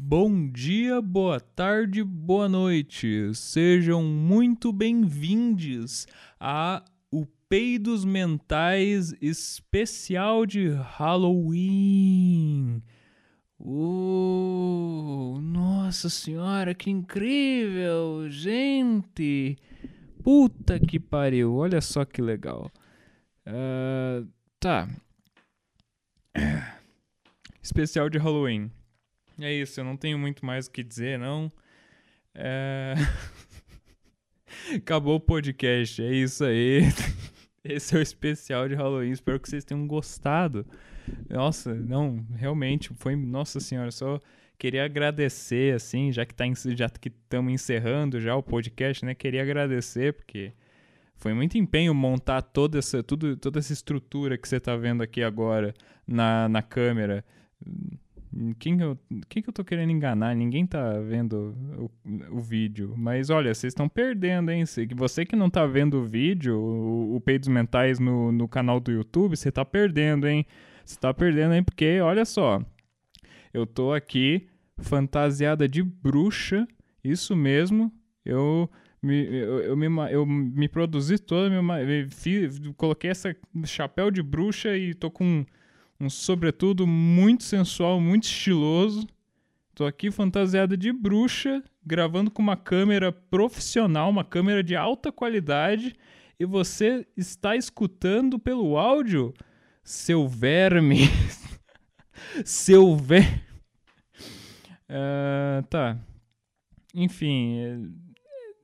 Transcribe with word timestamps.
Bom 0.00 0.48
dia, 0.48 1.02
boa 1.02 1.40
tarde, 1.40 2.04
boa 2.04 2.48
noite. 2.48 3.34
Sejam 3.34 4.04
muito 4.04 4.72
bem-vindos 4.72 6.06
a 6.38 6.84
o 7.10 7.26
Peidos 7.48 8.04
Mentais 8.04 9.12
especial 9.20 10.46
de 10.46 10.68
Halloween. 10.68 12.80
Uh, 13.58 15.40
nossa 15.42 16.08
senhora, 16.08 16.76
que 16.76 16.90
incrível, 16.90 18.30
gente! 18.30 19.56
Puta 20.22 20.78
que 20.78 21.00
pariu, 21.00 21.56
olha 21.56 21.80
só 21.80 22.04
que 22.04 22.22
legal. 22.22 22.70
Uh, 23.44 24.28
tá. 24.60 24.88
Especial 27.60 28.08
de 28.08 28.16
Halloween. 28.16 28.70
É 29.40 29.52
isso, 29.52 29.80
eu 29.80 29.84
não 29.84 29.96
tenho 29.96 30.18
muito 30.18 30.44
mais 30.44 30.66
o 30.66 30.70
que 30.70 30.82
dizer, 30.82 31.18
não. 31.18 31.50
É... 32.34 32.94
Acabou 34.76 35.16
o 35.16 35.20
podcast, 35.20 36.02
é 36.02 36.12
isso 36.12 36.44
aí. 36.44 36.82
Esse 37.62 37.94
é 37.94 37.98
o 37.98 38.02
especial 38.02 38.68
de 38.68 38.74
Halloween. 38.74 39.10
Espero 39.10 39.38
que 39.38 39.48
vocês 39.48 39.64
tenham 39.64 39.86
gostado. 39.86 40.66
Nossa, 41.28 41.74
não, 41.74 42.24
realmente 42.34 42.92
foi, 42.94 43.14
nossa 43.16 43.60
senhora, 43.60 43.90
só 43.90 44.20
queria 44.58 44.84
agradecer 44.84 45.74
assim, 45.74 46.12
já 46.12 46.26
que 46.26 46.34
tá 46.34 46.44
que 47.00 47.08
estamos 47.08 47.52
encerrando 47.52 48.20
já 48.20 48.34
o 48.34 48.42
podcast, 48.42 49.04
né? 49.04 49.14
Queria 49.14 49.42
agradecer 49.42 50.14
porque 50.14 50.52
foi 51.16 51.32
muito 51.32 51.56
empenho 51.56 51.94
montar 51.94 52.42
toda 52.42 52.78
essa 52.78 53.02
tudo, 53.02 53.36
toda 53.36 53.58
essa 53.58 53.72
estrutura 53.72 54.36
que 54.36 54.48
você 54.48 54.58
tá 54.60 54.76
vendo 54.76 55.02
aqui 55.02 55.22
agora 55.22 55.74
na, 56.06 56.48
na 56.48 56.62
câmera. 56.62 57.24
Quem 58.58 58.80
eu, 58.80 58.98
quem 59.28 59.42
que 59.42 59.48
eu 59.48 59.52
tô 59.52 59.64
querendo 59.64 59.90
enganar? 59.90 60.34
Ninguém 60.34 60.66
tá 60.66 60.98
vendo 61.00 61.54
o, 61.76 62.36
o 62.36 62.40
vídeo. 62.40 62.94
Mas 62.96 63.30
olha, 63.30 63.52
vocês 63.52 63.72
estão 63.72 63.88
perdendo, 63.88 64.50
hein? 64.50 64.64
Você 64.96 65.24
que 65.24 65.34
não 65.34 65.50
tá 65.50 65.66
vendo 65.66 65.98
o 65.98 66.04
vídeo, 66.04 66.56
o, 66.56 67.16
o 67.16 67.20
Peidos 67.20 67.48
Mentais 67.48 67.98
no, 67.98 68.30
no 68.30 68.46
canal 68.46 68.78
do 68.80 68.92
YouTube, 68.92 69.36
você 69.36 69.50
tá 69.50 69.64
perdendo, 69.64 70.28
hein? 70.28 70.46
Você 70.84 70.98
tá 70.98 71.12
perdendo, 71.12 71.54
hein? 71.54 71.62
Porque, 71.62 72.00
olha 72.00 72.24
só. 72.24 72.62
Eu 73.52 73.66
tô 73.66 73.92
aqui 73.92 74.48
fantasiada 74.78 75.68
de 75.68 75.82
bruxa. 75.82 76.66
Isso 77.02 77.34
mesmo. 77.34 77.92
Eu 78.24 78.70
me, 79.02 79.24
eu, 79.24 79.60
eu, 79.60 79.76
me, 79.76 79.86
eu 80.10 80.26
me 80.26 80.68
produzi 80.68 81.18
toda, 81.18 81.50
me, 81.50 81.84
me, 81.84 82.08
fiz, 82.10 82.60
coloquei 82.76 83.10
essa 83.10 83.34
chapéu 83.64 84.10
de 84.10 84.22
bruxa 84.22 84.76
e 84.76 84.92
tô 84.94 85.10
com 85.10 85.44
um 86.00 86.08
sobretudo 86.08 86.86
muito 86.86 87.44
sensual, 87.44 88.00
muito 88.00 88.24
estiloso. 88.24 89.06
Tô 89.74 89.84
aqui 89.84 90.10
fantasiada 90.10 90.76
de 90.76 90.92
bruxa, 90.92 91.62
gravando 91.84 92.30
com 92.30 92.42
uma 92.42 92.56
câmera 92.56 93.12
profissional, 93.12 94.10
uma 94.10 94.24
câmera 94.24 94.62
de 94.62 94.76
alta 94.76 95.10
qualidade, 95.10 95.94
e 96.38 96.44
você 96.44 97.06
está 97.16 97.56
escutando 97.56 98.38
pelo 98.38 98.76
áudio, 98.76 99.34
seu 99.82 100.28
verme. 100.28 101.00
seu 102.44 102.96
verme. 102.96 103.42
Uh, 104.88 105.62
tá. 105.68 105.98
Enfim, 106.94 107.92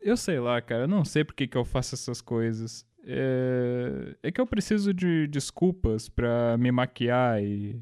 eu 0.01 0.17
sei 0.17 0.39
lá, 0.39 0.61
cara. 0.61 0.85
Eu 0.85 0.89
não 0.89 1.05
sei 1.05 1.25
por 1.25 1.35
que, 1.35 1.47
que 1.47 1.57
eu 1.57 1.65
faço 1.65 1.95
essas 1.95 2.21
coisas. 2.21 2.87
É, 3.07 4.17
é 4.23 4.33
que 4.33 4.41
eu 4.41 4.47
preciso 4.47 4.95
de 4.95 5.27
desculpas 5.27 6.09
para 6.09 6.57
me 6.59 6.73
maquiar 6.73 7.43
e. 7.43 7.81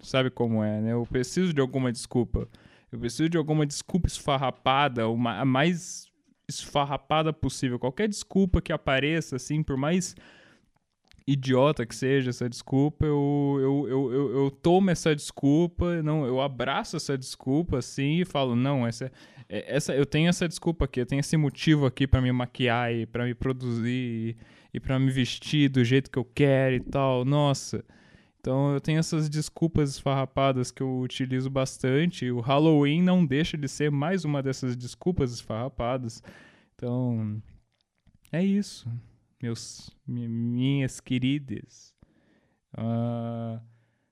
Sabe 0.00 0.30
como 0.30 0.64
é, 0.64 0.80
né? 0.80 0.92
Eu 0.92 1.06
preciso 1.06 1.54
de 1.54 1.60
alguma 1.60 1.92
desculpa. 1.92 2.48
Eu 2.90 2.98
preciso 2.98 3.28
de 3.28 3.38
alguma 3.38 3.64
desculpa 3.64 4.08
esfarrapada, 4.08 5.08
uma, 5.08 5.38
a 5.40 5.44
mais 5.44 6.10
esfarrapada 6.48 7.32
possível. 7.32 7.78
Qualquer 7.78 8.08
desculpa 8.08 8.60
que 8.60 8.72
apareça, 8.72 9.36
assim, 9.36 9.62
por 9.62 9.76
mais 9.76 10.16
idiota 11.26 11.86
que 11.86 11.94
seja 11.94 12.30
essa 12.30 12.48
desculpa, 12.48 13.06
eu, 13.06 13.58
eu, 13.60 13.88
eu, 13.88 14.12
eu, 14.12 14.44
eu 14.44 14.50
tomo 14.50 14.90
essa 14.90 15.14
desculpa, 15.14 16.02
não, 16.02 16.26
eu 16.26 16.40
abraço 16.40 16.96
essa 16.96 17.16
desculpa, 17.16 17.78
assim, 17.78 18.20
e 18.20 18.24
falo, 18.24 18.56
não, 18.56 18.86
essa 18.86 19.06
é 19.06 19.10
essa, 19.76 19.94
eu 19.94 20.06
tenho 20.06 20.30
essa 20.30 20.48
desculpa 20.48 20.86
aqui, 20.86 21.00
eu 21.00 21.04
tenho 21.04 21.20
esse 21.20 21.36
motivo 21.36 21.84
aqui 21.84 22.06
para 22.06 22.22
me 22.22 22.32
maquiar 22.32 22.90
e 22.90 23.04
para 23.04 23.26
me 23.26 23.34
produzir 23.34 23.86
e, 23.86 24.36
e 24.72 24.80
para 24.80 24.98
me 24.98 25.10
vestir 25.10 25.68
do 25.68 25.84
jeito 25.84 26.10
que 26.10 26.18
eu 26.18 26.24
quero 26.24 26.76
e 26.76 26.80
tal. 26.80 27.22
Nossa. 27.22 27.84
Então 28.40 28.72
eu 28.72 28.80
tenho 28.80 28.98
essas 28.98 29.28
desculpas 29.28 29.90
esfarrapadas 29.90 30.70
que 30.70 30.82
eu 30.82 31.00
utilizo 31.00 31.50
bastante. 31.50 32.30
O 32.30 32.40
Halloween 32.40 33.02
não 33.02 33.26
deixa 33.26 33.58
de 33.58 33.68
ser 33.68 33.90
mais 33.90 34.24
uma 34.24 34.42
dessas 34.42 34.74
desculpas 34.74 35.34
esfarrapadas. 35.34 36.22
Então 36.74 37.42
é 38.32 38.42
isso, 38.42 38.90
meus 39.42 39.90
minhas 40.06 41.00
queridas. 41.00 41.94
Uh, 42.74 43.60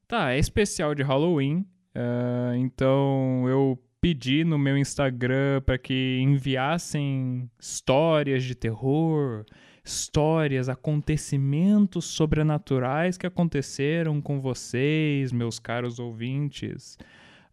tá, 0.07 0.33
é 0.33 0.39
especial 0.39 0.95
de 0.95 1.03
Halloween. 1.03 1.65
Uh, 1.95 2.55
então 2.57 3.49
eu 3.49 3.83
pedi 4.01 4.45
no 4.45 4.59
meu 4.59 4.77
Instagram 4.77 5.63
para 5.63 5.79
que 5.79 6.19
enviassem 6.21 7.51
histórias 7.59 8.43
de 8.43 8.55
terror, 8.55 9.45
histórias, 9.85 10.69
acontecimentos 10.69 12.07
sobrenaturais 12.07 13.17
que 13.17 13.27
aconteceram 13.27 14.21
com 14.21 14.41
vocês, 14.41 15.33
meus 15.33 15.59
caros 15.59 15.99
ouvintes. 15.99 16.99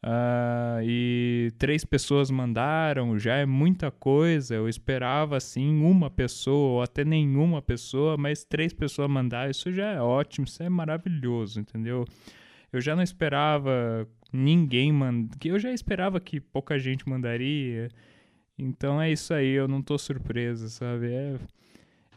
Uh, 0.03 0.79
e 0.83 1.51
três 1.57 1.83
pessoas 1.83 2.29
mandaram, 2.29 3.17
já 3.17 3.35
é 3.35 3.45
muita 3.45 3.91
coisa. 3.91 4.55
Eu 4.55 4.69
esperava 4.69 5.37
assim 5.37 5.81
uma 5.81 6.09
pessoa 6.09 6.75
ou 6.75 6.81
até 6.81 7.03
nenhuma 7.03 7.61
pessoa, 7.61 8.15
mas 8.17 8.43
três 8.43 8.73
pessoas 8.73 9.09
mandaram, 9.09 9.49
isso 9.49 9.71
já 9.71 9.91
é 9.91 10.01
ótimo, 10.01 10.45
isso 10.45 10.61
é 10.61 10.69
maravilhoso, 10.69 11.59
entendeu? 11.59 12.05
Eu 12.71 12.81
já 12.81 12.95
não 12.95 13.03
esperava 13.03 14.07
ninguém 14.31 14.91
manda. 14.91 15.35
Que 15.39 15.49
eu 15.49 15.59
já 15.59 15.71
esperava 15.71 16.19
que 16.19 16.39
pouca 16.39 16.77
gente 16.77 17.07
mandaria. 17.07 17.89
Então 18.57 19.01
é 19.01 19.11
isso 19.11 19.33
aí, 19.33 19.51
eu 19.51 19.67
não 19.67 19.81
tô 19.81 19.97
surpreso, 19.97 20.69
sabe? 20.69 21.07
É, 21.13 21.35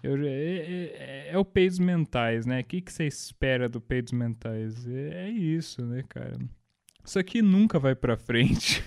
eu, 0.03 0.17
é, 0.27 0.31
é, 0.31 1.29
é 1.33 1.39
o 1.39 1.45
peidos 1.45 1.79
mentais, 1.79 2.47
né? 2.47 2.61
O 2.61 2.65
que, 2.65 2.81
que 2.81 2.93
você 2.93 3.07
espera 3.07 3.69
do 3.69 3.81
peidos 3.81 4.13
mentais? 4.13 4.87
É, 4.87 5.27
é 5.27 5.31
isso, 5.31 5.85
né, 5.85 6.03
cara? 6.09 6.37
Isso 7.05 7.19
aqui 7.19 7.43
nunca 7.43 7.79
vai 7.79 7.95
pra 7.95 8.17
frente. 8.17 8.85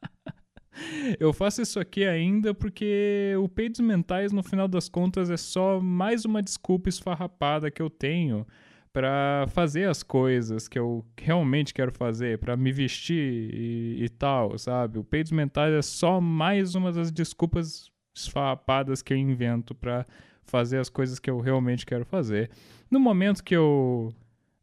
eu 1.18 1.32
faço 1.32 1.62
isso 1.62 1.78
aqui 1.78 2.04
ainda 2.04 2.54
porque 2.54 3.34
o 3.38 3.48
peidos 3.48 3.80
mentais, 3.80 4.32
no 4.32 4.42
final 4.42 4.68
das 4.68 4.88
contas, 4.88 5.30
é 5.30 5.36
só 5.36 5.80
mais 5.80 6.24
uma 6.24 6.42
desculpa 6.42 6.88
esfarrapada 6.88 7.70
que 7.70 7.82
eu 7.82 7.90
tenho 7.90 8.46
para 8.92 9.46
fazer 9.48 9.90
as 9.90 10.02
coisas 10.02 10.68
que 10.68 10.78
eu 10.78 11.04
realmente 11.20 11.74
quero 11.74 11.92
fazer, 11.92 12.38
para 12.38 12.56
me 12.56 12.72
vestir 12.72 13.50
e, 13.52 14.04
e, 14.04 14.08
tal, 14.08 14.58
sabe? 14.58 14.98
O 14.98 15.04
peidos 15.04 15.32
mentais 15.32 15.74
é 15.74 15.82
só 15.82 16.18
mais 16.18 16.74
uma 16.74 16.90
das 16.90 17.12
desculpas 17.12 17.90
esfarrapadas 18.16 19.02
que 19.02 19.12
eu 19.12 19.18
invento 19.18 19.74
para 19.74 20.06
fazer 20.44 20.78
as 20.78 20.88
coisas 20.88 21.18
que 21.18 21.28
eu 21.28 21.40
realmente 21.40 21.84
quero 21.84 22.06
fazer. 22.06 22.50
No 22.90 22.98
momento 22.98 23.44
que 23.44 23.54
eu 23.54 24.14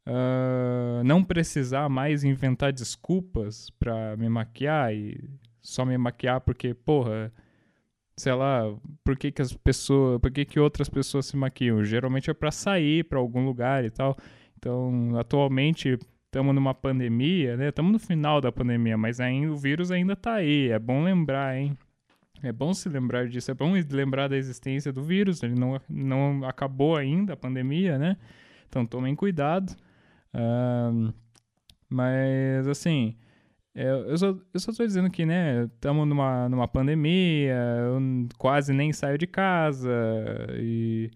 uh, 0.08 1.03
não 1.03 1.24
precisar 1.24 1.90
mais 1.90 2.24
inventar 2.24 2.72
desculpas 2.72 3.69
para 3.72 4.16
me 4.18 4.30
maquiar 4.30 4.94
e 4.94 5.30
só 5.62 5.86
me 5.86 5.97
maquiar 5.97 6.41
porque, 6.41 6.74
porra, 6.74 7.31
sei 8.16 8.34
lá, 8.34 8.64
por 9.03 9.18
que, 9.18 9.31
que 9.31 9.41
as 9.41 9.53
pessoas, 9.53 10.19
por 10.19 10.31
que, 10.31 10.46
que 10.46 10.59
outras 10.59 10.90
pessoas 10.90 11.25
se 11.25 11.38
maquiam? 11.38 11.84
Geralmente 11.84 12.30
é 12.30 12.34
para 12.34 12.52
sair 12.52 13.03
para 13.03 13.19
algum 13.19 13.46
lugar 13.46 13.84
e 13.86 13.90
tal. 13.90 14.16
Então, 14.58 15.18
atualmente 15.18 15.97
estamos 16.25 16.56
numa 16.56 16.74
pandemia, 16.74 17.58
né? 17.58 17.70
Estamos 17.70 17.91
no 17.91 18.00
final 18.00 18.41
da 18.41 18.52
pandemia, 18.52 18.97
mas 18.97 19.20
ainda 19.20 19.52
o 19.52 19.58
vírus 19.58 19.91
ainda 19.91 20.14
está 20.14 20.35
aí. 20.35 20.70
É 20.70 20.79
bom 20.79 21.03
lembrar, 21.03 21.58
hein? 21.58 21.78
É 22.41 22.52
bom 22.52 22.73
se 22.73 22.90
lembrar 22.90 23.28
disso, 23.29 23.52
é 23.52 23.53
bom 23.53 23.72
lembrar 23.91 24.28
da 24.28 24.35
existência 24.35 24.91
do 24.91 25.02
vírus, 25.02 25.41
ele 25.41 25.56
não, 25.56 25.79
não 25.90 26.44
acabou 26.44 26.97
ainda 26.97 27.34
a 27.34 27.38
pandemia, 27.38 27.97
né? 27.97 28.17
Então 28.67 28.85
tomem 28.85 29.16
cuidado. 29.16 29.73
Uh, 30.34 31.14
mas, 31.90 32.68
assim, 32.68 33.16
é, 33.76 33.90
eu, 33.90 34.18
só, 34.18 34.38
eu 34.53 34.59
só 34.59 34.72
tô 34.72 34.85
dizendo 34.85 35.09
que, 35.09 35.26
né, 35.26 35.66
estamos 35.66 36.08
numa, 36.08 36.47
numa 36.50 36.68
pandemia, 36.68 37.56
eu 37.80 38.00
quase 38.38 38.72
nem 38.74 38.94
saio 38.94 39.18
de 39.18 39.26
casa 39.28 39.90
e 40.59 41.09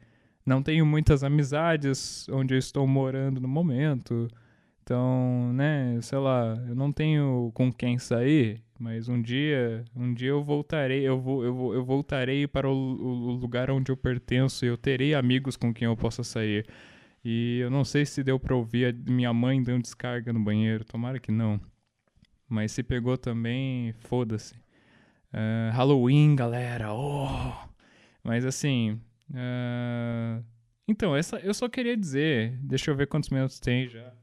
não 0.45 0.63
tenho 0.63 0.85
muitas 0.85 1.23
amizades 1.23 2.27
onde 2.29 2.53
eu 2.55 2.57
estou 2.57 2.87
morando 2.87 3.39
no 3.39 3.47
momento. 3.47 4.27
Então, 4.81 5.51
né, 5.53 5.99
sei 6.01 6.17
lá, 6.17 6.55
eu 6.67 6.75
não 6.75 6.91
tenho 6.93 7.51
com 7.53 7.71
quem 7.71 7.97
sair, 7.99 8.63
mas 8.79 9.09
um 9.09 9.21
dia, 9.21 9.83
um 9.95 10.13
dia 10.13 10.29
eu 10.29 10.43
voltarei, 10.43 11.01
eu 11.07 11.19
vou, 11.19 11.43
eu, 11.43 11.53
vou, 11.53 11.73
eu 11.75 11.83
voltarei 11.83 12.47
para 12.47 12.69
o, 12.69 12.73
o 12.73 13.31
lugar 13.33 13.69
onde 13.69 13.91
eu 13.91 13.97
pertenço 13.97 14.65
e 14.65 14.69
eu 14.69 14.77
terei 14.77 15.13
amigos 15.13 15.57
com 15.57 15.73
quem 15.73 15.85
eu 15.85 15.97
possa 15.97 16.23
sair. 16.23 16.65
E 17.29 17.59
eu 17.59 17.69
não 17.69 17.83
sei 17.83 18.05
se 18.05 18.23
deu 18.23 18.39
para 18.39 18.55
ouvir 18.55 18.85
a 18.85 19.11
minha 19.11 19.33
mãe 19.33 19.61
dando 19.61 19.81
descarga 19.81 20.31
no 20.31 20.39
banheiro, 20.39 20.85
tomara 20.85 21.19
que 21.19 21.29
não. 21.29 21.59
Mas 22.47 22.71
se 22.71 22.81
pegou 22.81 23.17
também, 23.17 23.91
foda-se. 23.99 24.55
Uh, 25.33 25.69
Halloween, 25.73 26.37
galera. 26.37 26.93
Oh! 26.93 27.51
Mas 28.23 28.45
assim. 28.45 29.01
Uh, 29.29 30.41
então, 30.87 31.13
essa, 31.13 31.35
eu 31.39 31.53
só 31.53 31.67
queria 31.67 31.97
dizer. 31.97 32.57
Deixa 32.61 32.91
eu 32.91 32.95
ver 32.95 33.07
quantos 33.07 33.29
minutos 33.29 33.59
tem 33.59 33.89
já. 33.89 34.13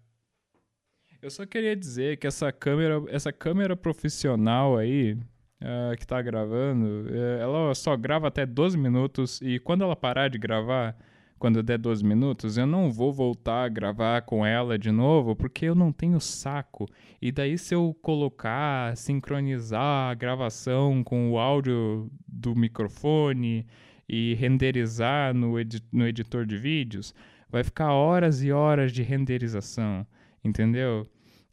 Eu 1.21 1.31
só 1.31 1.45
queria 1.45 1.77
dizer 1.77 2.17
que 2.17 2.27
essa 2.27 2.51
câmera, 2.51 3.05
essa 3.09 3.31
câmera 3.31 3.77
profissional 3.77 4.79
aí, 4.79 5.13
uh, 5.13 5.95
que 5.99 6.07
tá 6.07 6.23
gravando, 6.23 6.87
uh, 6.87 7.39
ela 7.39 7.75
só 7.75 7.99
grava 7.99 8.29
até 8.29 8.47
12 8.47 8.79
minutos 8.79 9.43
e 9.43 9.59
quando 9.59 9.85
ela 9.85 9.95
parar 9.95 10.29
de 10.29 10.39
gravar, 10.39 10.97
quando 11.39 11.63
der 11.63 11.79
12 11.79 12.05
minutos, 12.05 12.57
eu 12.57 12.67
não 12.67 12.91
vou 12.91 13.13
voltar 13.13 13.65
a 13.65 13.69
gravar 13.69 14.23
com 14.23 14.45
ela 14.47 14.79
de 14.79 14.91
novo, 14.91 15.37
porque 15.37 15.67
eu 15.67 15.75
não 15.75 15.93
tenho 15.93 16.21
saco. 16.21 16.87
E 17.21 17.31
daí, 17.31 17.59
se 17.59 17.75
eu 17.75 17.95
colocar, 18.01 18.97
sincronizar 18.97 20.11
a 20.11 20.15
gravação 20.15 21.03
com 21.03 21.31
o 21.31 21.39
áudio 21.39 22.11
do 22.27 22.55
microfone 22.55 23.67
e 24.09 24.35
renderizar 24.35 25.35
no, 25.35 25.59
edi 25.59 25.83
no 25.93 26.07
editor 26.07 26.47
de 26.47 26.57
vídeos, 26.57 27.15
vai 27.51 27.63
ficar 27.63 27.93
horas 27.93 28.43
e 28.43 28.51
horas 28.51 28.93
de 28.93 29.03
renderização, 29.03 30.07
entendeu? 30.45 31.07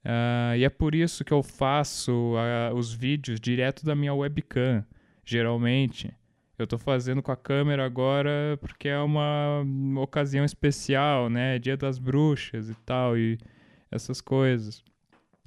Uh, 0.04 0.56
e 0.58 0.64
é 0.64 0.70
por 0.70 0.96
isso 0.96 1.24
que 1.24 1.32
eu 1.32 1.44
faço 1.44 2.34
uh, 2.34 2.76
os 2.76 2.94
vídeos 2.94 3.40
direto 3.40 3.86
da 3.86 3.96
minha 3.96 4.14
webcam, 4.14 4.84
geralmente. 5.24 6.14
Eu 6.62 6.66
estou 6.66 6.78
fazendo 6.78 7.24
com 7.24 7.32
a 7.32 7.36
câmera 7.36 7.84
agora 7.84 8.58
porque 8.62 8.88
é 8.88 9.00
uma, 9.00 9.66
ocasião 10.00 10.46
especial, 10.46 11.28
né? 11.28 11.58
Dia 11.58 11.76
das 11.76 11.98
bruxas 11.98 12.70
e 12.70 12.76
tal, 12.86 13.18
e 13.18 13.40
essas 13.90 14.22
coisas. 14.22 14.84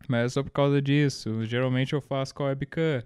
Mas 0.09 0.25
é 0.25 0.29
só 0.31 0.43
por 0.43 0.51
causa 0.51 0.83
disso. 0.83 1.45
Geralmente 1.45 1.93
eu 1.93 2.01
faço 2.01 2.35
com 2.35 2.43
a 2.43 2.47
webcam. 2.47 3.05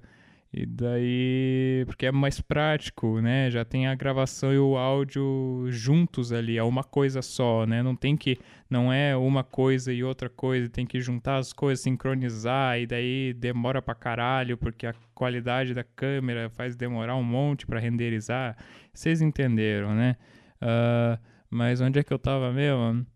E 0.50 0.64
daí, 0.64 1.84
porque 1.86 2.06
é 2.06 2.12
mais 2.12 2.40
prático, 2.40 3.20
né? 3.20 3.50
Já 3.50 3.66
tem 3.66 3.86
a 3.86 3.94
gravação 3.94 4.52
e 4.52 4.58
o 4.58 4.78
áudio 4.78 5.66
juntos 5.68 6.32
ali, 6.32 6.56
é 6.56 6.62
uma 6.62 6.82
coisa 6.82 7.20
só, 7.20 7.66
né? 7.66 7.82
Não 7.82 7.94
tem 7.94 8.16
que, 8.16 8.38
não 8.70 8.90
é 8.90 9.14
uma 9.14 9.44
coisa 9.44 9.92
e 9.92 10.02
outra 10.02 10.30
coisa, 10.30 10.70
tem 10.70 10.86
que 10.86 11.00
juntar 11.00 11.36
as 11.36 11.52
coisas, 11.52 11.82
sincronizar 11.82 12.80
e 12.80 12.86
daí 12.86 13.34
demora 13.34 13.82
pra 13.82 13.94
caralho, 13.94 14.56
porque 14.56 14.86
a 14.86 14.94
qualidade 15.14 15.74
da 15.74 15.84
câmera 15.84 16.48
faz 16.48 16.74
demorar 16.74 17.14
um 17.16 17.22
monte 17.22 17.66
para 17.66 17.78
renderizar. 17.78 18.56
Vocês 18.94 19.20
entenderam, 19.20 19.94
né? 19.94 20.16
Uh, 20.62 21.22
mas 21.50 21.82
onde 21.82 21.98
é 21.98 22.02
que 22.02 22.12
eu 22.12 22.18
tava 22.18 22.50
mesmo? 22.52 23.06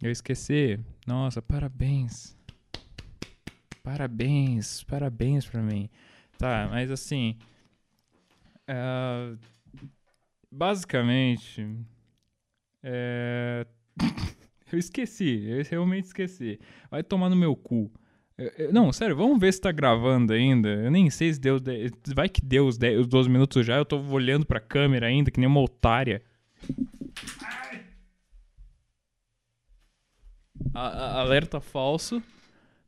Eu 0.00 0.10
esqueci. 0.10 0.78
Nossa, 1.04 1.42
parabéns. 1.42 2.36
Parabéns, 3.82 4.84
parabéns 4.84 5.46
pra 5.46 5.60
mim. 5.60 5.90
Tá, 6.38 6.68
mas 6.70 6.90
assim. 6.90 7.36
Uh, 8.68 9.38
basicamente. 10.50 11.66
É, 12.82 13.66
eu 14.72 14.78
esqueci, 14.78 15.46
eu 15.48 15.64
realmente 15.64 16.04
esqueci. 16.04 16.60
Vai 16.90 17.02
tomar 17.02 17.30
no 17.30 17.36
meu 17.36 17.56
cu. 17.56 17.90
não, 18.72 18.92
sério, 18.92 19.16
vamos 19.16 19.38
ver 19.38 19.52
se 19.52 19.60
tá 19.60 19.72
gravando 19.72 20.32
ainda. 20.32 20.68
Eu 20.68 20.90
nem 20.90 21.08
sei 21.10 21.32
se 21.32 21.40
deu. 21.40 21.58
Vai 22.14 22.28
que 22.28 22.44
deu 22.44 22.66
os, 22.66 22.76
10, 22.76 23.00
os 23.00 23.06
12 23.06 23.28
minutos 23.28 23.64
já. 23.64 23.76
Eu 23.76 23.84
tô 23.84 23.98
olhando 23.98 24.44
pra 24.44 24.60
câmera 24.60 25.06
ainda, 25.06 25.30
que 25.30 25.40
nem 25.40 25.48
uma 25.48 25.60
otária. 25.60 26.22
A, 30.74 30.88
a, 30.88 31.20
alerta 31.20 31.60
falso. 31.60 32.22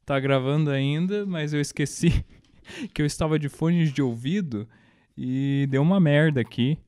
Tá 0.05 0.21
gravando 0.21 0.71
ainda, 0.71 1.27
mas 1.27 1.53
eu 1.53 1.61
esqueci 1.61 2.25
que 2.93 3.03
eu 3.03 3.07
estava 3.07 3.39
de 3.39 3.49
fones 3.49 3.93
de 3.93 4.03
ouvido 4.03 4.69
e 5.17 5.67
deu 5.71 5.83
uma 5.83 6.01
merda 6.01 6.41
aqui. 6.41 6.79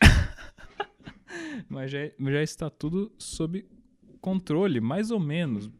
Mas 1.68 1.90
já, 1.90 1.98
já 2.18 2.42
está 2.42 2.70
tudo 2.70 3.12
sob 3.18 3.66
controle, 4.20 4.80
mais 4.80 5.10
ou 5.10 5.20
menos. 5.20 5.70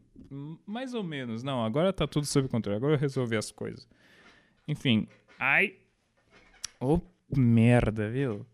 Mais 0.65 0.93
ou 0.93 1.03
menos. 1.03 1.43
Não, 1.43 1.63
agora 1.63 1.93
tá 1.93 2.07
tudo 2.07 2.25
sob 2.25 2.47
controle. 2.47 2.77
Agora 2.77 2.93
eu 2.93 2.99
resolvi 2.99 3.35
as 3.35 3.51
coisas. 3.51 3.87
Enfim. 4.67 5.07
Ai. 5.39 5.75
Ô, 6.79 6.95
oh, 6.95 7.01
merda, 7.35 8.09
viu? 8.09 8.45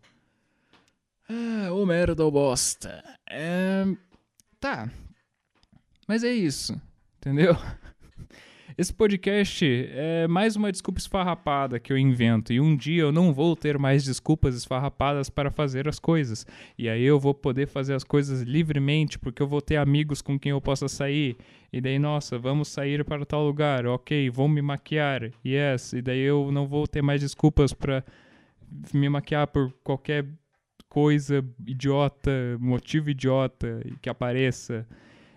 Ah, 1.28 1.72
ô 1.72 1.82
oh, 1.82 1.86
merda, 1.86 2.24
ô 2.24 2.28
oh, 2.28 2.30
bosta. 2.30 3.02
É... 3.28 3.84
Tá. 4.60 4.90
Mas 6.06 6.22
é 6.22 6.32
isso. 6.32 6.80
Entendeu? 7.16 7.56
Esse 8.76 8.92
podcast 8.92 9.66
é 9.92 10.26
mais 10.26 10.56
uma 10.56 10.72
desculpa 10.72 10.98
esfarrapada 10.98 11.78
que 11.78 11.92
eu 11.92 11.98
invento. 11.98 12.54
E 12.54 12.60
um 12.60 12.74
dia 12.74 13.02
eu 13.02 13.12
não 13.12 13.30
vou 13.32 13.54
ter 13.54 13.78
mais 13.78 14.02
desculpas 14.02 14.56
esfarrapadas 14.56 15.28
para 15.28 15.50
fazer 15.50 15.86
as 15.86 15.98
coisas. 15.98 16.46
E 16.78 16.88
aí 16.88 17.02
eu 17.02 17.20
vou 17.20 17.34
poder 17.34 17.66
fazer 17.66 17.92
as 17.92 18.02
coisas 18.02 18.40
livremente, 18.42 19.18
porque 19.18 19.42
eu 19.42 19.46
vou 19.46 19.60
ter 19.60 19.76
amigos 19.76 20.22
com 20.22 20.38
quem 20.38 20.52
eu 20.52 20.60
possa 20.60 20.88
sair. 20.88 21.36
E 21.70 21.82
daí, 21.82 21.98
nossa, 21.98 22.38
vamos 22.38 22.68
sair 22.68 23.04
para 23.04 23.26
tal 23.26 23.44
lugar. 23.44 23.86
Ok, 23.86 24.30
vou 24.30 24.48
me 24.48 24.62
maquiar. 24.62 25.30
Yes. 25.44 25.92
E 25.92 26.00
daí 26.00 26.20
eu 26.20 26.50
não 26.50 26.66
vou 26.66 26.86
ter 26.86 27.02
mais 27.02 27.20
desculpas 27.20 27.74
para 27.74 28.02
me 28.94 29.08
maquiar 29.08 29.48
por 29.48 29.70
qualquer 29.84 30.24
coisa 30.88 31.44
idiota, 31.66 32.30
motivo 32.58 33.10
idiota 33.10 33.82
que 34.00 34.08
apareça. 34.08 34.86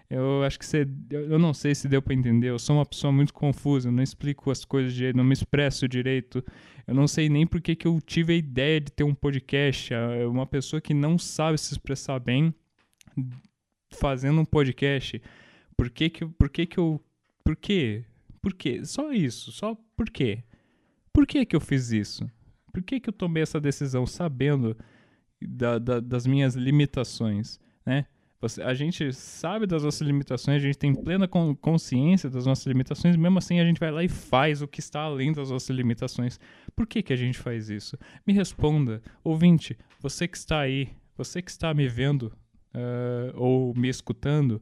Eu 0.09 0.43
acho 0.43 0.59
que 0.59 0.65
você. 0.65 0.87
Eu 1.09 1.39
não 1.39 1.53
sei 1.53 1.73
se 1.73 1.87
deu 1.87 2.01
para 2.01 2.13
entender. 2.13 2.49
Eu 2.49 2.59
sou 2.59 2.75
uma 2.75 2.85
pessoa 2.85 3.11
muito 3.11 3.33
confusa. 3.33 3.87
Eu 3.87 3.91
não 3.91 4.03
explico 4.03 4.51
as 4.51 4.63
coisas 4.63 4.93
direito, 4.93 5.15
não 5.15 5.23
me 5.23 5.33
expresso 5.33 5.87
direito. 5.87 6.43
Eu 6.85 6.93
não 6.93 7.07
sei 7.07 7.27
nem 7.27 7.47
por 7.47 7.59
que, 7.61 7.77
eu 7.85 7.99
tive 8.01 8.33
a 8.33 8.37
ideia 8.37 8.79
de 8.79 8.91
ter 8.91 9.03
um 9.03 9.15
podcast. 9.15 9.93
É 9.93 10.25
uma 10.27 10.45
pessoa 10.45 10.79
que 10.79 10.93
não 10.93 11.17
sabe 11.17 11.57
se 11.57 11.73
expressar 11.73 12.19
bem 12.19 12.53
fazendo 13.93 14.39
um 14.41 14.45
podcast. 14.45 15.21
Por 15.75 15.89
que 15.89 16.09
que, 16.09 16.25
por 16.25 16.49
que, 16.49 16.65
que 16.65 16.77
eu. 16.77 17.01
Por 17.43 17.55
quê? 17.55 18.03
Por 18.41 18.53
quê? 18.53 18.85
Só 18.85 19.11
isso. 19.11 19.51
Só 19.51 19.75
por 19.97 20.09
quê? 20.09 20.43
Por 21.11 21.25
que 21.25 21.45
que 21.45 21.55
eu 21.55 21.61
fiz 21.61 21.91
isso? 21.91 22.29
Por 22.71 22.83
que 22.83 22.99
que 22.99 23.09
eu 23.09 23.13
tomei 23.13 23.41
essa 23.41 23.59
decisão 23.59 24.05
sabendo 24.05 24.77
da, 25.41 25.79
da, 25.79 25.99
das 25.99 26.27
minhas 26.27 26.55
limitações, 26.55 27.59
né? 27.85 28.05
A 28.63 28.73
gente 28.73 29.11
sabe 29.13 29.65
das 29.65 29.83
nossas 29.83 30.01
limitações, 30.01 30.57
a 30.57 30.65
gente 30.65 30.77
tem 30.77 30.93
plena 30.93 31.27
consciência 31.27 32.29
das 32.29 32.45
nossas 32.45 32.65
limitações, 32.65 33.15
mesmo 33.15 33.37
assim 33.37 33.59
a 33.59 33.65
gente 33.65 33.79
vai 33.79 33.91
lá 33.91 34.03
e 34.03 34.07
faz 34.07 34.61
o 34.61 34.67
que 34.67 34.79
está 34.79 35.01
além 35.01 35.31
das 35.33 35.49
nossas 35.49 35.75
limitações. 35.75 36.39
Por 36.75 36.85
que, 36.85 37.01
que 37.01 37.13
a 37.13 37.15
gente 37.15 37.37
faz 37.37 37.69
isso? 37.69 37.97
Me 38.25 38.33
responda, 38.33 39.01
ouvinte, 39.23 39.77
você 39.99 40.27
que 40.27 40.37
está 40.37 40.59
aí, 40.59 40.89
você 41.17 41.41
que 41.41 41.49
está 41.49 41.73
me 41.73 41.87
vendo 41.87 42.31
uh, 42.75 43.31
ou 43.35 43.73
me 43.75 43.89
escutando, 43.89 44.61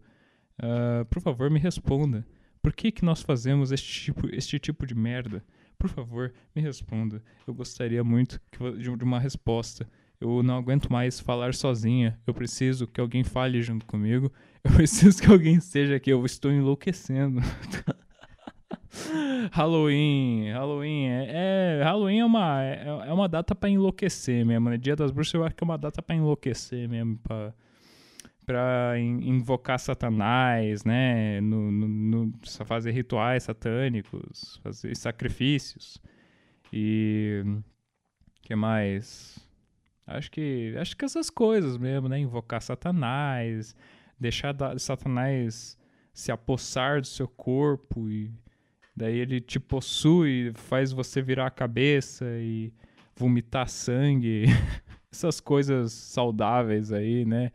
uh, 0.59 1.05
por 1.05 1.21
favor, 1.21 1.49
me 1.49 1.59
responda. 1.59 2.25
Por 2.61 2.73
que, 2.73 2.91
que 2.91 3.03
nós 3.03 3.21
fazemos 3.21 3.71
este 3.71 4.05
tipo, 4.05 4.33
este 4.33 4.59
tipo 4.59 4.85
de 4.85 4.95
merda? 4.95 5.43
Por 5.77 5.89
favor, 5.89 6.33
me 6.55 6.61
responda. 6.61 7.21
Eu 7.45 7.53
gostaria 7.53 8.03
muito 8.03 8.39
de 8.79 8.89
uma 9.03 9.19
resposta. 9.19 9.85
Eu 10.23 10.41
não 10.41 10.57
aguento 10.57 10.91
mais 10.91 11.19
falar 11.19 11.53
sozinha. 11.53 12.17
Eu 12.25 12.33
preciso 12.33 12.87
que 12.87 13.01
alguém 13.01 13.25
fale 13.25 13.61
junto 13.61 13.85
comigo. 13.85 14.31
Eu 14.63 14.71
preciso 14.71 15.21
que 15.21 15.29
alguém 15.29 15.55
esteja 15.55 15.97
aqui. 15.97 16.11
Eu 16.11 16.25
estou 16.25 16.49
enlouquecendo. 16.49 17.41
Halloween, 19.51 20.51
Halloween 20.51 21.07
é, 21.07 21.79
é, 21.79 21.83
Halloween 21.83 22.19
é 22.19 22.25
uma 22.25 22.63
é, 22.63 22.85
é 23.07 23.13
uma 23.13 23.27
data 23.27 23.53
para 23.53 23.69
enlouquecer 23.69 24.45
mesmo. 24.45 24.69
Né? 24.69 24.77
Dia 24.77 24.95
das 24.95 25.11
Bruxas 25.11 25.33
eu 25.33 25.43
acho 25.43 25.55
que 25.55 25.63
é 25.63 25.65
uma 25.65 25.77
data 25.77 26.01
para 26.01 26.15
enlouquecer 26.15 26.87
mesmo, 26.87 27.17
para 27.17 27.53
para 28.45 28.99
invocar 28.99 29.79
Satanás, 29.79 30.83
né? 30.83 31.39
No, 31.39 31.71
no, 31.71 31.87
no, 31.87 32.33
fazer 32.65 32.91
rituais 32.91 33.43
satânicos, 33.43 34.59
fazer 34.61 34.95
sacrifícios 34.97 35.97
e 36.71 37.41
que 38.41 38.55
mais? 38.55 39.39
Acho 40.05 40.29
que 40.31 40.75
acho 40.77 40.97
que 40.97 41.05
essas 41.05 41.29
coisas 41.29 41.77
mesmo, 41.77 42.09
né? 42.09 42.19
Invocar 42.19 42.61
Satanás, 42.61 43.75
deixar 44.19 44.55
Satanás 44.77 45.77
se 46.13 46.31
apossar 46.31 47.01
do 47.01 47.07
seu 47.07 47.27
corpo 47.27 48.09
e 48.09 48.31
daí 48.95 49.17
ele 49.17 49.39
te 49.41 49.59
possui, 49.59 50.51
faz 50.55 50.91
você 50.91 51.21
virar 51.21 51.47
a 51.47 51.51
cabeça 51.51 52.25
e 52.39 52.73
vomitar 53.15 53.67
sangue, 53.67 54.45
essas 55.11 55.39
coisas 55.39 55.93
saudáveis 55.93 56.91
aí, 56.91 57.25
né? 57.25 57.51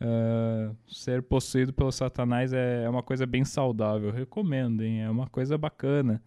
Uh, 0.00 0.76
ser 0.86 1.22
possuído 1.22 1.72
pelo 1.72 1.90
Satanás 1.90 2.52
é, 2.52 2.84
é 2.84 2.88
uma 2.88 3.02
coisa 3.02 3.26
bem 3.26 3.44
saudável, 3.44 4.12
recomendo, 4.12 4.82
hein? 4.82 5.02
É 5.02 5.10
uma 5.10 5.26
coisa 5.26 5.58
bacana. 5.58 6.22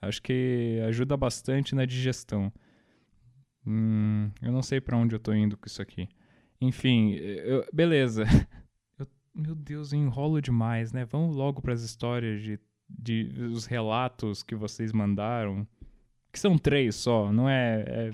Acho 0.00 0.22
que 0.22 0.82
ajuda 0.88 1.16
bastante 1.16 1.74
na 1.74 1.84
digestão. 1.84 2.52
Hum, 3.66 4.30
eu 4.40 4.50
não 4.50 4.62
sei 4.62 4.80
para 4.80 4.96
onde 4.96 5.14
eu 5.14 5.20
tô 5.20 5.32
indo 5.32 5.56
com 5.56 5.66
isso 5.66 5.80
aqui. 5.80 6.08
Enfim, 6.60 7.12
eu, 7.14 7.66
beleza. 7.72 8.24
Eu, 8.98 9.06
meu 9.34 9.54
Deus, 9.54 9.92
eu 9.92 9.98
enrolo 9.98 10.40
demais, 10.40 10.92
né? 10.92 11.04
Vamos 11.06 11.34
logo 11.34 11.62
para 11.62 11.72
as 11.72 11.82
histórias 11.82 12.42
de, 12.42 12.60
de 12.88 13.32
os 13.50 13.64
relatos 13.64 14.42
que 14.42 14.54
vocês 14.54 14.92
mandaram, 14.92 15.66
que 16.30 16.38
são 16.38 16.58
três 16.58 16.94
só, 16.94 17.32
não 17.32 17.48
é, 17.48 17.84
é, 17.88 18.12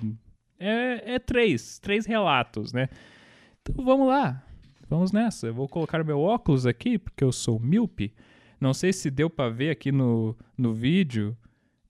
é, 0.59 1.15
é 1.15 1.19
três, 1.19 1.79
três 1.81 2.07
relatos, 2.07 2.73
né? 2.73 2.89
Então 3.61 3.85
vamos 3.85 4.07
lá, 4.09 4.43
vamos 4.89 5.13
nessa. 5.13 5.49
Eu 5.49 5.55
vou 5.55 5.69
colocar 5.69 6.03
meu 6.05 6.21
óculos 6.21 6.67
aqui, 6.67 6.99
porque 6.99 7.25
eu 7.25 7.33
sou 7.33 7.59
míope. 7.59 8.15
Não 8.61 8.73
sei 8.73 8.93
se 8.93 9.11
deu 9.11 9.29
para 9.29 9.51
ver 9.51 9.71
aqui 9.71 9.93
no, 9.93 10.37
no 10.57 10.73
vídeo. 10.73 11.37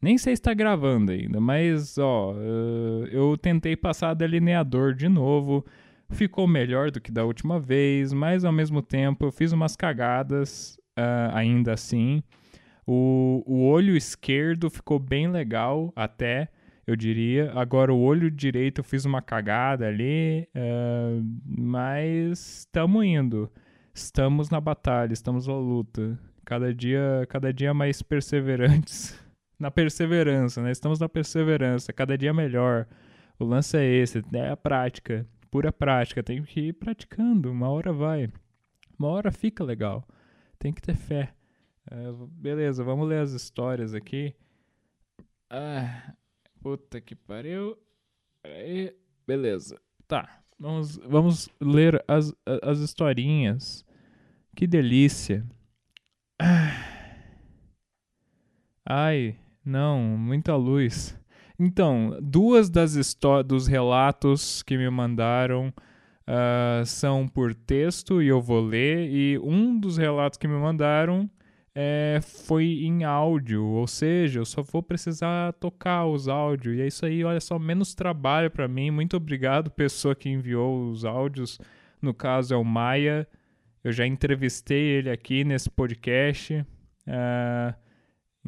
Nem 0.00 0.16
sei 0.16 0.36
se 0.36 0.40
está 0.40 0.54
gravando 0.54 1.10
ainda, 1.10 1.40
mas 1.40 1.98
ó, 1.98 2.32
eh, 2.34 3.08
eu 3.10 3.36
tentei 3.36 3.76
passar 3.76 4.14
delineador 4.14 4.94
de 4.94 5.08
novo. 5.08 5.64
Ficou 6.10 6.46
melhor 6.46 6.90
do 6.90 7.00
que 7.00 7.10
da 7.10 7.24
última 7.24 7.58
vez, 7.58 8.12
mas 8.12 8.44
ao 8.44 8.52
mesmo 8.52 8.80
tempo 8.80 9.26
eu 9.26 9.32
fiz 9.32 9.52
umas 9.52 9.76
cagadas 9.76 10.78
uh, 10.98 11.34
ainda 11.34 11.74
assim. 11.74 12.22
O, 12.86 13.42
o 13.46 13.66
olho 13.66 13.94
esquerdo 13.96 14.70
ficou 14.70 14.98
bem 14.98 15.28
legal 15.28 15.92
até, 15.94 16.48
eu 16.86 16.96
diria. 16.96 17.52
Agora 17.54 17.92
o 17.92 18.00
olho 18.00 18.30
direito 18.30 18.78
eu 18.80 18.84
fiz 18.84 19.04
uma 19.04 19.20
cagada 19.20 19.86
ali, 19.86 20.48
uh, 20.56 21.22
mas 21.44 22.60
estamos 22.60 23.04
indo. 23.04 23.52
Estamos 23.92 24.48
na 24.48 24.60
batalha, 24.60 25.12
estamos 25.12 25.46
na 25.46 25.54
luta. 25.54 26.18
Cada 26.44 26.72
dia, 26.72 27.26
cada 27.28 27.52
dia 27.52 27.74
mais 27.74 28.00
perseverantes. 28.00 29.18
na 29.58 29.70
perseverança, 29.70 30.62
né? 30.62 30.70
Estamos 30.70 30.98
na 30.98 31.08
perseverança, 31.08 31.92
cada 31.92 32.16
dia 32.16 32.32
melhor. 32.32 32.86
O 33.38 33.44
lance 33.44 33.76
é 33.76 33.84
esse, 33.84 34.22
é 34.32 34.50
a 34.50 34.56
prática, 34.56 35.26
pura 35.50 35.72
prática. 35.72 36.22
Tem 36.22 36.42
que 36.42 36.68
ir 36.68 36.72
praticando, 36.74 37.50
uma 37.50 37.68
hora 37.68 37.92
vai. 37.92 38.30
Uma 38.98 39.08
hora 39.08 39.32
fica 39.32 39.64
legal. 39.64 40.06
Tem 40.58 40.72
que 40.72 40.82
ter 40.82 40.96
fé. 40.96 41.34
Uh, 41.90 42.26
beleza, 42.26 42.84
vamos 42.84 43.08
ler 43.08 43.20
as 43.20 43.32
histórias 43.32 43.94
aqui. 43.94 44.34
Ah, 45.50 46.14
puta 46.60 47.00
que 47.00 47.14
pariu. 47.14 47.76
Aí, 48.44 48.94
beleza. 49.26 49.80
Tá, 50.06 50.42
vamos, 50.58 50.96
vamos 50.98 51.48
ler 51.60 52.04
as, 52.06 52.34
as 52.62 52.78
historinhas. 52.78 53.84
Que 54.54 54.66
delícia. 54.66 55.46
Ai, 58.84 59.38
não, 59.68 60.00
muita 60.00 60.56
luz. 60.56 61.18
Então, 61.58 62.16
duas 62.22 62.70
das 62.70 62.94
dos 63.44 63.66
relatos 63.66 64.62
que 64.62 64.78
me 64.78 64.88
mandaram 64.88 65.68
uh, 65.68 66.86
são 66.86 67.28
por 67.28 67.54
texto 67.54 68.22
e 68.22 68.28
eu 68.28 68.40
vou 68.40 68.60
ler, 68.60 69.10
e 69.10 69.38
um 69.38 69.78
dos 69.78 69.98
relatos 69.98 70.38
que 70.38 70.48
me 70.48 70.54
mandaram 70.54 71.28
é, 71.74 72.18
foi 72.22 72.64
em 72.82 73.04
áudio, 73.04 73.64
ou 73.64 73.86
seja, 73.86 74.40
eu 74.40 74.44
só 74.44 74.62
vou 74.62 74.82
precisar 74.82 75.52
tocar 75.52 76.06
os 76.06 76.26
áudios. 76.26 76.76
E 76.76 76.80
é 76.80 76.86
isso 76.86 77.06
aí, 77.06 77.22
olha 77.22 77.40
só, 77.40 77.56
menos 77.56 77.94
trabalho 77.94 78.50
para 78.50 78.66
mim. 78.66 78.90
Muito 78.90 79.16
obrigado, 79.16 79.70
pessoa 79.70 80.14
que 80.14 80.28
enviou 80.28 80.90
os 80.90 81.04
áudios. 81.04 81.60
No 82.02 82.12
caso 82.12 82.52
é 82.52 82.56
o 82.56 82.64
Maia. 82.64 83.28
Eu 83.84 83.92
já 83.92 84.04
entrevistei 84.04 84.82
ele 84.82 85.10
aqui 85.10 85.44
nesse 85.44 85.70
podcast. 85.70 86.54
Uh, 87.06 87.87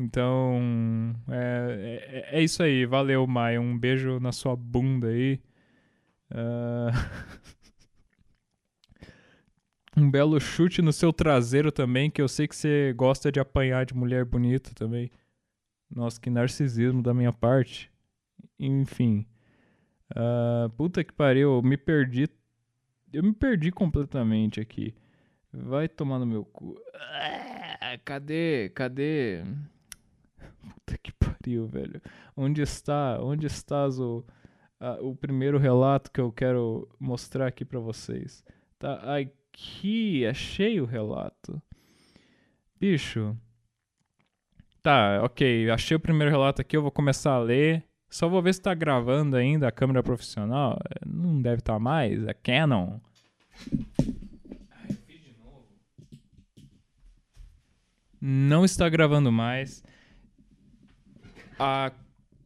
então, 0.00 1.14
é, 1.28 2.28
é, 2.32 2.38
é, 2.38 2.42
isso 2.42 2.62
aí. 2.62 2.86
Valeu, 2.86 3.26
Maia. 3.26 3.60
Um 3.60 3.78
beijo 3.78 4.18
na 4.18 4.32
sua 4.32 4.56
bunda 4.56 5.08
aí. 5.08 5.38
Uh... 6.30 6.90
um 10.00 10.10
belo 10.10 10.40
chute 10.40 10.80
no 10.80 10.92
seu 10.92 11.12
traseiro 11.12 11.70
também, 11.70 12.10
que 12.10 12.22
eu 12.22 12.28
sei 12.28 12.48
que 12.48 12.56
você 12.56 12.94
gosta 12.96 13.30
de 13.30 13.38
apanhar 13.38 13.84
de 13.84 13.94
mulher 13.94 14.24
bonita 14.24 14.70
também. 14.74 15.10
Nossa, 15.90 16.18
que 16.18 16.30
narcisismo 16.30 17.02
da 17.02 17.12
minha 17.12 17.32
parte. 17.32 17.90
Enfim. 18.58 19.26
Uh, 20.12 20.70
puta 20.70 21.04
que 21.04 21.12
pariu, 21.12 21.56
eu 21.56 21.62
me 21.62 21.76
perdi. 21.76 22.26
Eu 23.12 23.22
me 23.22 23.34
perdi 23.34 23.70
completamente 23.70 24.60
aqui. 24.60 24.94
Vai 25.52 25.88
tomar 25.88 26.18
no 26.18 26.26
meu 26.26 26.44
cu. 26.44 26.80
Ah, 26.94 27.98
cadê? 28.04 28.70
Cadê? 28.70 29.42
Que 31.02 31.12
pariu, 31.12 31.66
velho. 31.66 32.00
Onde 32.36 32.62
está? 32.62 33.18
Onde 33.22 33.46
estás 33.46 33.98
o, 33.98 34.24
o 35.00 35.14
primeiro 35.14 35.58
relato 35.58 36.10
que 36.10 36.20
eu 36.20 36.30
quero 36.30 36.88
mostrar 36.98 37.46
aqui 37.46 37.64
para 37.64 37.80
vocês? 37.80 38.44
Tá, 38.78 39.16
aqui, 39.16 40.26
achei 40.26 40.80
o 40.80 40.84
relato. 40.84 41.60
Bicho. 42.78 43.36
Tá, 44.82 45.22
ok, 45.22 45.70
achei 45.70 45.96
o 45.96 46.00
primeiro 46.00 46.30
relato 46.30 46.62
aqui, 46.62 46.74
eu 46.74 46.82
vou 46.82 46.90
começar 46.90 47.32
a 47.32 47.38
ler. 47.38 47.84
Só 48.08 48.28
vou 48.28 48.42
ver 48.42 48.54
se 48.54 48.62
tá 48.62 48.74
gravando 48.74 49.36
ainda 49.36 49.68
a 49.68 49.72
câmera 49.72 50.02
profissional. 50.02 50.78
Não 51.06 51.40
deve 51.40 51.60
estar 51.60 51.74
tá 51.74 51.78
mais, 51.78 52.26
é 52.26 52.34
Canon. 52.34 52.98
Não 58.20 58.64
está 58.64 58.88
gravando 58.88 59.30
mais. 59.30 59.82
Ah, 61.62 61.92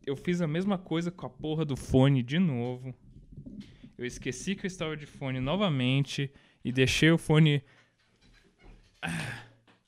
eu 0.05 0.17
fiz 0.17 0.41
a 0.41 0.49
mesma 0.49 0.77
coisa 0.77 1.09
com 1.09 1.25
a 1.25 1.31
porra 1.31 1.65
do 1.65 1.77
fone 1.77 2.21
de 2.21 2.41
novo. 2.41 2.93
Eu 3.97 4.05
esqueci 4.05 4.57
que 4.57 4.67
eu 4.67 4.69
estava 4.69 4.97
de 4.97 5.07
fone 5.07 5.39
novamente 5.39 6.33
e 6.65 6.73
deixei 6.73 7.13
o 7.13 7.17
fone 7.17 7.63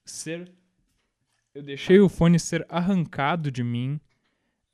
ser. 0.05 0.49
Eu 1.53 1.61
deixei 1.61 1.99
o 1.99 2.09
fone 2.09 2.39
ser 2.39 2.65
arrancado 2.69 3.51
de 3.51 3.65
mim 3.65 4.01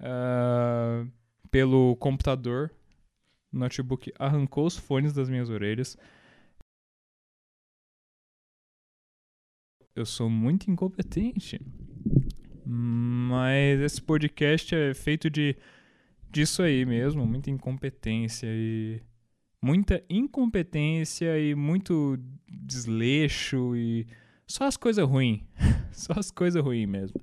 uh, 0.00 1.10
pelo 1.50 1.96
computador. 1.96 2.70
O 3.50 3.56
notebook 3.56 4.12
arrancou 4.18 4.66
os 4.66 4.76
fones 4.76 5.14
das 5.14 5.30
minhas 5.30 5.48
orelhas. 5.48 5.96
Eu 9.96 10.04
sou 10.04 10.28
muito 10.28 10.70
incompetente. 10.70 11.58
Mas 12.74 13.80
esse 13.80 14.00
podcast 14.00 14.74
é 14.74 14.94
feito 14.94 15.28
de 15.28 15.54
disso 16.30 16.62
aí 16.62 16.86
mesmo, 16.86 17.26
muita 17.26 17.50
incompetência 17.50 18.46
e 18.50 18.98
muita 19.60 20.02
incompetência 20.08 21.38
e 21.38 21.54
muito 21.54 22.18
desleixo 22.50 23.76
e 23.76 24.06
só 24.46 24.64
as 24.64 24.78
coisas 24.78 25.06
ruins. 25.06 25.42
só 25.92 26.14
as 26.16 26.30
coisas 26.30 26.64
ruins 26.64 26.88
mesmo. 26.88 27.20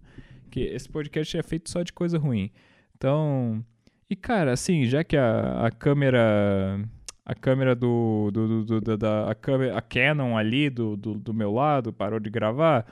Que 0.52 0.60
esse 0.60 0.88
podcast 0.88 1.36
é 1.36 1.42
feito 1.42 1.68
só 1.68 1.82
de 1.82 1.94
coisa 1.94 2.20
ruim. 2.20 2.52
Então, 2.96 3.66
e 4.08 4.16
cara, 4.16 4.54
assim, 4.54 4.86
já 4.86 5.04
que 5.04 5.18
a, 5.18 5.66
a 5.66 5.72
câmera 5.72 6.80
a 7.26 7.34
câmera 7.34 7.74
do, 7.74 8.30
do, 8.32 8.64
do, 8.66 8.82
do 8.82 8.98
da 8.98 9.32
a, 9.32 9.34
câmera, 9.34 9.76
a 9.76 9.82
Canon 9.82 10.38
ali 10.38 10.70
do, 10.70 10.96
do, 10.96 11.16
do 11.16 11.34
meu 11.34 11.52
lado 11.52 11.92
parou 11.92 12.20
de 12.20 12.30
gravar, 12.30 12.86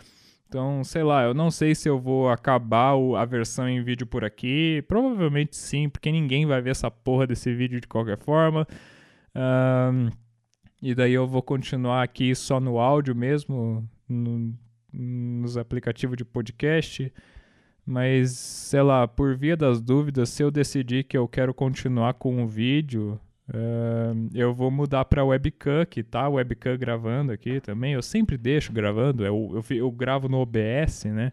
então, 0.47 0.81
sei 0.81 1.03
lá, 1.03 1.23
eu 1.23 1.33
não 1.33 1.51
sei 1.51 1.75
se 1.75 1.89
eu 1.89 1.99
vou 1.99 2.29
acabar 2.29 2.93
a 3.17 3.25
versão 3.25 3.67
em 3.67 3.83
vídeo 3.83 4.07
por 4.07 4.23
aqui. 4.23 4.81
Provavelmente 4.87 5.57
sim, 5.57 5.89
porque 5.89 6.09
ninguém 6.09 6.45
vai 6.45 6.61
ver 6.61 6.69
essa 6.69 6.89
porra 6.89 7.27
desse 7.27 7.53
vídeo 7.53 7.81
de 7.81 7.87
qualquer 7.87 8.17
forma. 8.17 8.65
Um, 9.35 10.09
e 10.81 10.95
daí 10.95 11.11
eu 11.11 11.27
vou 11.27 11.41
continuar 11.41 12.01
aqui 12.01 12.33
só 12.33 12.61
no 12.61 12.79
áudio 12.79 13.13
mesmo, 13.13 13.87
no, 14.07 14.53
nos 14.93 15.57
aplicativos 15.57 16.15
de 16.15 16.23
podcast. 16.23 17.11
Mas, 17.85 18.31
sei 18.31 18.81
lá, 18.81 19.05
por 19.05 19.35
via 19.35 19.57
das 19.57 19.81
dúvidas, 19.81 20.29
se 20.29 20.43
eu 20.43 20.49
decidir 20.49 21.03
que 21.03 21.17
eu 21.17 21.27
quero 21.27 21.53
continuar 21.53 22.13
com 22.13 22.41
o 22.41 22.47
vídeo, 22.47 23.19
eu 24.33 24.53
vou 24.53 24.69
mudar 24.69 25.05
para 25.05 25.23
webcam, 25.23 25.85
que 25.85 26.03
tá 26.03 26.27
webcam 26.27 26.77
gravando 26.77 27.31
aqui 27.31 27.61
também. 27.61 27.93
Eu 27.93 28.01
sempre 28.01 28.37
deixo 28.37 28.73
gravando, 28.73 29.25
eu, 29.25 29.63
eu, 29.69 29.77
eu 29.77 29.91
gravo 29.91 30.27
no 30.27 30.37
OBS, 30.37 31.05
né? 31.05 31.31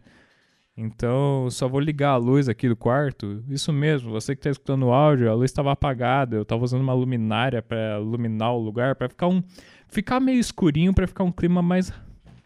Então, 0.77 1.49
só 1.51 1.69
vou 1.69 1.79
ligar 1.79 2.11
a 2.11 2.17
luz 2.17 2.49
aqui 2.49 2.69
do 2.69 2.77
quarto. 2.77 3.45
Isso 3.49 3.73
mesmo, 3.73 4.11
você 4.11 4.35
que 4.35 4.41
está 4.41 4.51
escutando 4.51 4.87
o 4.87 4.93
áudio, 4.93 5.31
a 5.31 5.35
luz 5.35 5.51
estava 5.51 5.71
apagada. 5.71 6.37
Eu 6.37 6.43
estava 6.43 6.65
usando 6.65 6.83
uma 6.83 6.95
luminária 6.95 7.63
para 7.63 7.99
iluminar 8.01 8.53
o 8.55 8.59
lugar, 8.59 8.97
para 8.97 9.09
ficar 9.09 9.29
um 9.29 9.43
ficar 9.89 10.19
meio 10.19 10.41
escurinho, 10.41 10.93
para 10.93 11.07
ficar 11.07 11.23
um 11.23 11.31
clima 11.31 11.63
mais, 11.63 11.93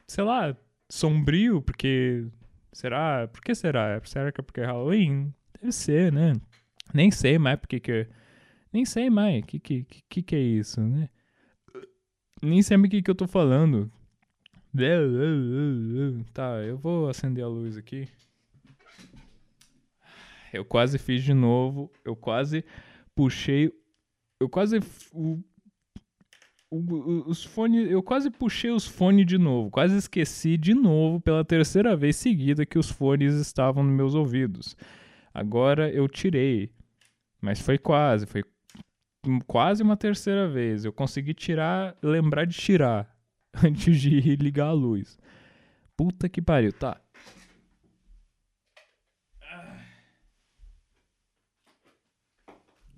sei 0.06 0.24
lá, 0.24 0.54
sombrio, 0.90 1.62
porque 1.62 2.26
será? 2.72 3.26
Por 3.28 3.40
que 3.40 3.54
será? 3.54 3.98
Será 4.04 4.30
que 4.30 4.40
é 4.40 4.44
porque 4.44 4.60
é 4.60 4.66
Halloween? 4.66 5.32
Deve 5.58 5.72
ser, 5.72 6.12
né? 6.12 6.34
Nem 6.92 7.10
sei 7.10 7.38
mais 7.38 7.58
porque 7.58 7.80
que 7.80 8.06
nem 8.72 8.84
sei 8.84 9.10
mais 9.10 9.44
que 9.44 9.58
que 9.58 9.84
que, 9.84 10.22
que 10.22 10.36
é 10.36 10.40
isso, 10.40 10.80
né? 10.80 11.08
Nem 12.42 12.62
sei 12.62 12.76
o 12.76 12.82
que 12.88 13.02
que 13.02 13.10
eu 13.10 13.14
tô 13.14 13.26
falando. 13.26 13.90
Tá, 16.32 16.62
eu 16.62 16.78
vou 16.78 17.08
acender 17.08 17.44
a 17.44 17.48
luz 17.48 17.76
aqui. 17.76 18.08
Eu 20.52 20.64
quase 20.64 20.98
fiz 20.98 21.22
de 21.22 21.34
novo. 21.34 21.90
Eu 22.04 22.14
quase 22.14 22.64
puxei. 23.14 23.72
Eu 24.40 24.48
quase. 24.48 24.78
os 26.70 27.44
fones, 27.44 27.90
eu 27.90 28.02
quase 28.02 28.30
puxei 28.30 28.70
os 28.70 28.86
fones 28.86 29.26
de 29.26 29.38
novo, 29.38 29.70
quase 29.70 29.96
esqueci 29.96 30.56
de 30.56 30.74
novo 30.74 31.20
pela 31.20 31.44
terceira 31.44 31.96
vez 31.96 32.16
seguida 32.16 32.66
que 32.66 32.78
os 32.78 32.90
fones 32.90 33.34
estavam 33.34 33.82
nos 33.82 33.94
meus 33.96 34.14
ouvidos. 34.14 34.76
Agora 35.32 35.90
eu 35.90 36.08
tirei, 36.08 36.70
mas 37.40 37.60
foi 37.60 37.78
quase, 37.78 38.26
foi 38.26 38.44
quase 39.46 39.82
uma 39.82 39.96
terceira 39.96 40.48
vez. 40.48 40.84
Eu 40.84 40.92
consegui 40.92 41.34
tirar, 41.34 41.96
lembrar 42.02 42.44
de 42.44 42.56
tirar 42.56 43.14
antes 43.64 44.00
de 44.00 44.36
ligar 44.36 44.68
a 44.68 44.72
luz. 44.72 45.18
Puta 45.96 46.28
que 46.28 46.40
pariu, 46.40 46.72
tá. 46.72 47.00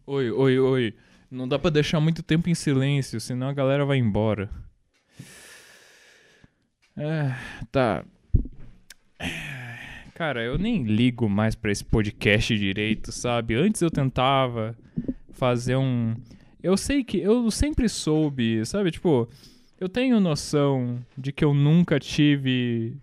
Oi, 0.06 0.30
oi, 0.30 0.58
oi. 0.58 0.94
Não 1.30 1.46
dá 1.46 1.58
pra 1.58 1.70
deixar 1.70 2.00
muito 2.00 2.22
tempo 2.22 2.48
em 2.48 2.54
silêncio, 2.54 3.20
senão 3.20 3.48
a 3.48 3.52
galera 3.52 3.84
vai 3.84 3.98
embora. 3.98 4.50
É, 6.96 7.32
tá. 7.70 8.04
Cara, 10.14 10.42
eu 10.42 10.58
nem 10.58 10.82
ligo 10.82 11.28
mais 11.28 11.54
para 11.54 11.70
esse 11.70 11.84
podcast 11.84 12.58
direito, 12.58 13.12
sabe? 13.12 13.54
Antes 13.54 13.80
eu 13.80 13.90
tentava 13.90 14.76
fazer 15.40 15.76
um. 15.76 16.14
Eu 16.62 16.76
sei 16.76 17.02
que. 17.02 17.18
Eu 17.18 17.50
sempre 17.50 17.88
soube, 17.88 18.64
sabe? 18.66 18.90
Tipo, 18.90 19.26
eu 19.80 19.88
tenho 19.88 20.20
noção 20.20 21.02
de 21.16 21.32
que 21.32 21.42
eu 21.42 21.54
nunca 21.54 21.98
tive 21.98 23.00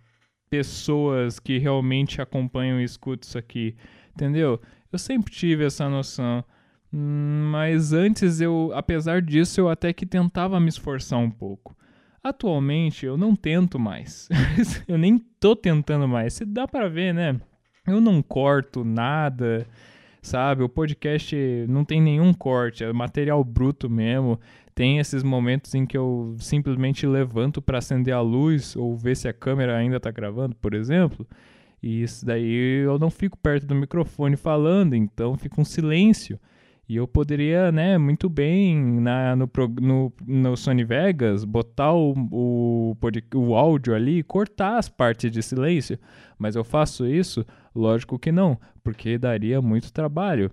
pessoas 0.48 1.40
que 1.40 1.58
realmente 1.58 2.22
acompanham 2.22 2.80
e 2.80 2.84
escutam 2.84 3.28
isso 3.28 3.38
aqui, 3.38 3.76
entendeu? 4.14 4.62
Eu 4.94 5.00
sempre 5.00 5.34
tive 5.34 5.66
essa 5.66 5.90
noção. 5.90 6.46
Mas 6.90 7.92
antes 7.92 8.40
eu, 8.40 8.72
apesar 8.74 9.22
disso, 9.22 9.60
eu 9.60 9.68
até 9.68 9.92
que 9.92 10.06
tentava 10.06 10.60
me 10.60 10.70
esforçar 10.70 11.20
um 11.20 11.32
pouco. 11.32 11.76
Atualmente 12.24 13.06
eu 13.06 13.18
não 13.18 13.36
tento 13.36 13.80
mais. 13.80 14.30
eu 14.88 14.98
nem 14.98 15.18
tô 15.40 15.56
tentando 15.56 16.08
mais. 16.08 16.34
Se 16.34 16.46
dá 16.46 16.68
para 16.68 16.88
ver, 16.88 17.14
né? 17.14 17.42
Eu 17.86 18.00
não 18.00 18.22
corto 18.22 18.86
nada, 18.86 19.66
sabe? 20.22 20.64
O 20.64 20.70
podcast 20.70 21.36
não 21.68 21.84
tem 21.86 22.02
nenhum 22.02 22.34
corte, 22.34 22.84
é 22.84 22.92
material 22.92 23.44
bruto 23.44 23.90
mesmo. 23.90 24.40
Tem 24.76 25.00
esses 25.00 25.24
momentos 25.24 25.74
em 25.74 25.86
que 25.86 25.98
eu 25.98 26.36
simplesmente 26.40 27.08
levanto 27.08 27.62
para 27.62 27.80
acender 27.80 28.14
a 28.14 28.22
luz 28.22 28.76
ou 28.76 28.96
ver 28.96 29.18
se 29.18 29.28
a 29.28 29.34
câmera 29.34 29.76
ainda 29.76 30.00
tá 30.00 30.12
gravando, 30.12 30.56
por 30.56 30.74
exemplo. 30.74 31.26
E 31.82 32.04
isso 32.04 32.26
daí 32.26 32.84
eu 32.84 33.00
não 33.00 33.10
fico 33.10 33.38
perto 33.38 33.66
do 33.66 33.76
microfone 33.76 34.36
falando, 34.36 34.96
então 34.96 35.38
fica 35.38 35.60
um 35.60 35.66
silêncio. 35.66 36.40
E 36.90 36.96
eu 36.96 37.06
poderia, 37.06 37.70
né, 37.70 37.98
muito 37.98 38.30
bem 38.30 38.82
na, 39.02 39.36
no, 39.36 39.50
no, 39.82 40.14
no 40.26 40.56
Sony 40.56 40.86
Vegas 40.86 41.44
botar 41.44 41.94
o, 41.94 42.14
o, 42.32 42.98
o 43.36 43.56
áudio 43.56 43.94
ali 43.94 44.20
e 44.20 44.24
cortar 44.24 44.78
as 44.78 44.88
partes 44.88 45.30
de 45.30 45.44
silêncio. 45.44 46.00
Mas 46.40 46.56
eu 46.56 46.64
faço 46.64 47.06
isso? 47.06 47.46
Lógico 47.78 48.18
que 48.18 48.32
não, 48.32 48.60
porque 48.84 49.20
daria 49.20 49.62
muito 49.62 49.94
trabalho. 49.94 50.52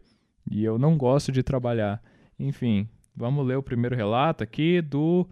E 0.50 0.62
eu 0.62 0.78
não 0.78 0.98
gosto 0.98 1.32
de 1.32 1.42
trabalhar. 1.42 2.02
Enfim, 2.38 2.86
vamos 3.16 3.46
ler 3.46 3.56
o 3.56 3.62
primeiro 3.62 3.96
relato 3.96 4.44
aqui 4.44 4.82
do 4.82 5.26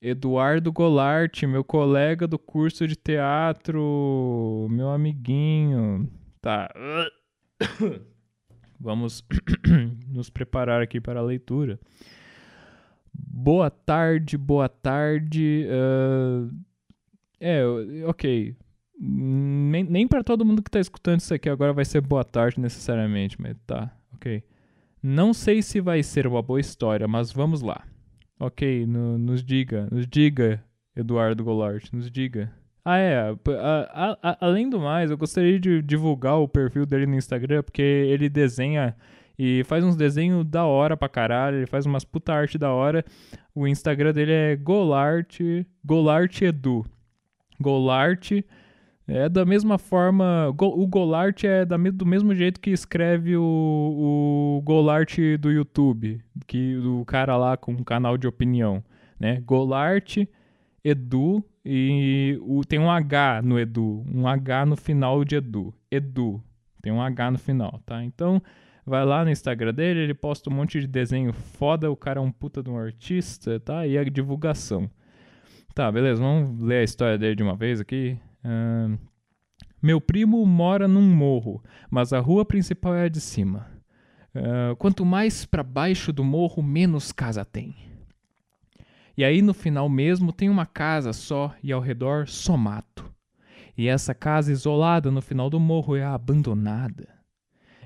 Eduardo 0.00 0.72
Golart, 0.72 1.42
meu 1.42 1.62
colega 1.62 2.26
do 2.26 2.38
curso 2.38 2.88
de 2.88 2.96
teatro, 2.96 4.66
meu 4.70 4.88
amiguinho. 4.88 6.10
Tá. 6.40 6.72
Vamos 8.80 9.22
nos 10.08 10.30
preparar 10.30 10.80
aqui 10.80 11.02
para 11.02 11.20
a 11.20 11.22
leitura. 11.22 11.78
Boa 13.12 13.68
tarde, 13.68 14.38
boa 14.38 14.70
tarde. 14.70 15.66
Uh, 15.68 16.50
é, 17.38 17.62
ok. 18.06 18.56
Nem, 18.98 19.84
nem 19.84 20.08
para 20.08 20.24
todo 20.24 20.44
mundo 20.44 20.62
que 20.62 20.68
está 20.68 20.80
escutando 20.80 21.20
isso 21.20 21.34
aqui 21.34 21.48
agora 21.48 21.72
vai 21.72 21.84
ser 21.84 22.00
boa 22.00 22.24
tarde 22.24 22.60
necessariamente, 22.60 23.40
mas 23.40 23.56
tá, 23.66 23.94
ok. 24.14 24.42
Não 25.02 25.34
sei 25.34 25.62
se 25.62 25.80
vai 25.80 26.02
ser 26.02 26.26
uma 26.26 26.42
boa 26.42 26.60
história, 26.60 27.06
mas 27.06 27.30
vamos 27.30 27.62
lá. 27.62 27.84
Ok, 28.40 28.86
no, 28.86 29.18
nos 29.18 29.42
diga, 29.44 29.88
nos 29.90 30.06
diga, 30.06 30.62
Eduardo 30.94 31.44
Goulart, 31.44 31.92
nos 31.92 32.10
diga. 32.10 32.52
Ah, 32.84 32.98
é. 32.98 33.18
A, 33.18 33.36
a, 33.92 34.18
a, 34.30 34.46
além 34.46 34.70
do 34.70 34.78
mais, 34.78 35.10
eu 35.10 35.18
gostaria 35.18 35.58
de 35.58 35.82
divulgar 35.82 36.38
o 36.38 36.48
perfil 36.48 36.86
dele 36.86 37.06
no 37.06 37.16
Instagram, 37.16 37.62
porque 37.62 37.82
ele 37.82 38.28
desenha 38.28 38.96
e 39.38 39.64
faz 39.64 39.84
uns 39.84 39.96
desenhos 39.96 40.44
da 40.44 40.64
hora 40.64 40.96
pra 40.96 41.08
caralho. 41.08 41.58
Ele 41.58 41.66
faz 41.66 41.84
umas 41.84 42.04
puta 42.04 42.32
arte 42.32 42.56
da 42.58 42.72
hora. 42.72 43.04
O 43.54 43.66
Instagram 43.66 44.12
dele 44.12 44.32
é 44.32 44.56
Golart, 44.56 45.40
Golart 45.84 46.40
Edu. 46.42 46.84
Golart 47.60 48.32
é 49.08 49.28
da 49.28 49.44
mesma 49.44 49.78
forma. 49.78 50.48
O 50.48 50.86
Golart 50.86 51.44
é 51.44 51.64
do 51.64 52.06
mesmo 52.06 52.34
jeito 52.34 52.60
que 52.60 52.70
escreve 52.70 53.36
o, 53.36 53.42
o 54.58 54.62
Golart 54.64 55.16
do 55.38 55.50
YouTube, 55.50 56.20
que 56.46 56.74
do 56.76 57.04
cara 57.04 57.36
lá 57.36 57.56
com 57.56 57.72
um 57.72 57.84
canal 57.84 58.18
de 58.18 58.26
opinião, 58.26 58.82
né? 59.18 59.40
Golart 59.44 60.18
Edu 60.82 61.44
e 61.64 62.38
o, 62.42 62.64
tem 62.64 62.78
um 62.78 62.90
H 62.90 63.42
no 63.42 63.58
Edu, 63.58 64.04
um 64.12 64.26
H 64.26 64.66
no 64.66 64.76
final 64.76 65.24
de 65.24 65.36
Edu. 65.36 65.74
Edu, 65.90 66.42
tem 66.82 66.92
um 66.92 67.00
H 67.02 67.30
no 67.30 67.38
final, 67.38 67.80
tá? 67.84 68.04
Então, 68.04 68.40
vai 68.84 69.04
lá 69.04 69.24
no 69.24 69.30
Instagram 69.30 69.74
dele, 69.74 70.00
ele 70.00 70.14
posta 70.14 70.50
um 70.50 70.54
monte 70.54 70.80
de 70.80 70.86
desenho 70.86 71.32
foda, 71.32 71.90
o 71.90 71.96
cara 71.96 72.20
é 72.20 72.22
um 72.22 72.30
puta 72.30 72.62
de 72.62 72.70
um 72.70 72.78
artista, 72.78 73.58
tá? 73.60 73.86
E 73.86 73.98
a 73.98 74.04
divulgação. 74.04 74.90
Tá, 75.74 75.90
beleza, 75.92 76.22
vamos 76.22 76.60
ler 76.60 76.78
a 76.78 76.84
história 76.84 77.18
dele 77.18 77.34
de 77.34 77.42
uma 77.42 77.56
vez 77.56 77.80
aqui. 77.80 78.18
Meu 79.82 80.00
primo 80.00 80.44
mora 80.44 80.88
num 80.88 81.02
morro, 81.02 81.62
mas 81.90 82.12
a 82.12 82.18
rua 82.18 82.44
principal 82.44 82.94
é 82.94 83.04
a 83.04 83.08
de 83.08 83.20
cima. 83.20 83.66
Uh, 84.34 84.76
quanto 84.76 85.04
mais 85.04 85.44
para 85.44 85.62
baixo 85.62 86.12
do 86.12 86.24
morro, 86.24 86.62
menos 86.62 87.12
casa 87.12 87.44
tem. 87.44 87.74
E 89.16 89.24
aí 89.24 89.40
no 89.40 89.54
final 89.54 89.88
mesmo 89.88 90.32
tem 90.32 90.50
uma 90.50 90.66
casa 90.66 91.12
só 91.12 91.54
e 91.62 91.72
ao 91.72 91.80
redor 91.80 92.28
só 92.28 92.56
mato. 92.56 93.10
E 93.76 93.88
essa 93.88 94.14
casa 94.14 94.52
isolada 94.52 95.10
no 95.10 95.22
final 95.22 95.48
do 95.48 95.60
morro 95.60 95.96
é 95.96 96.04
abandonada. 96.04 97.08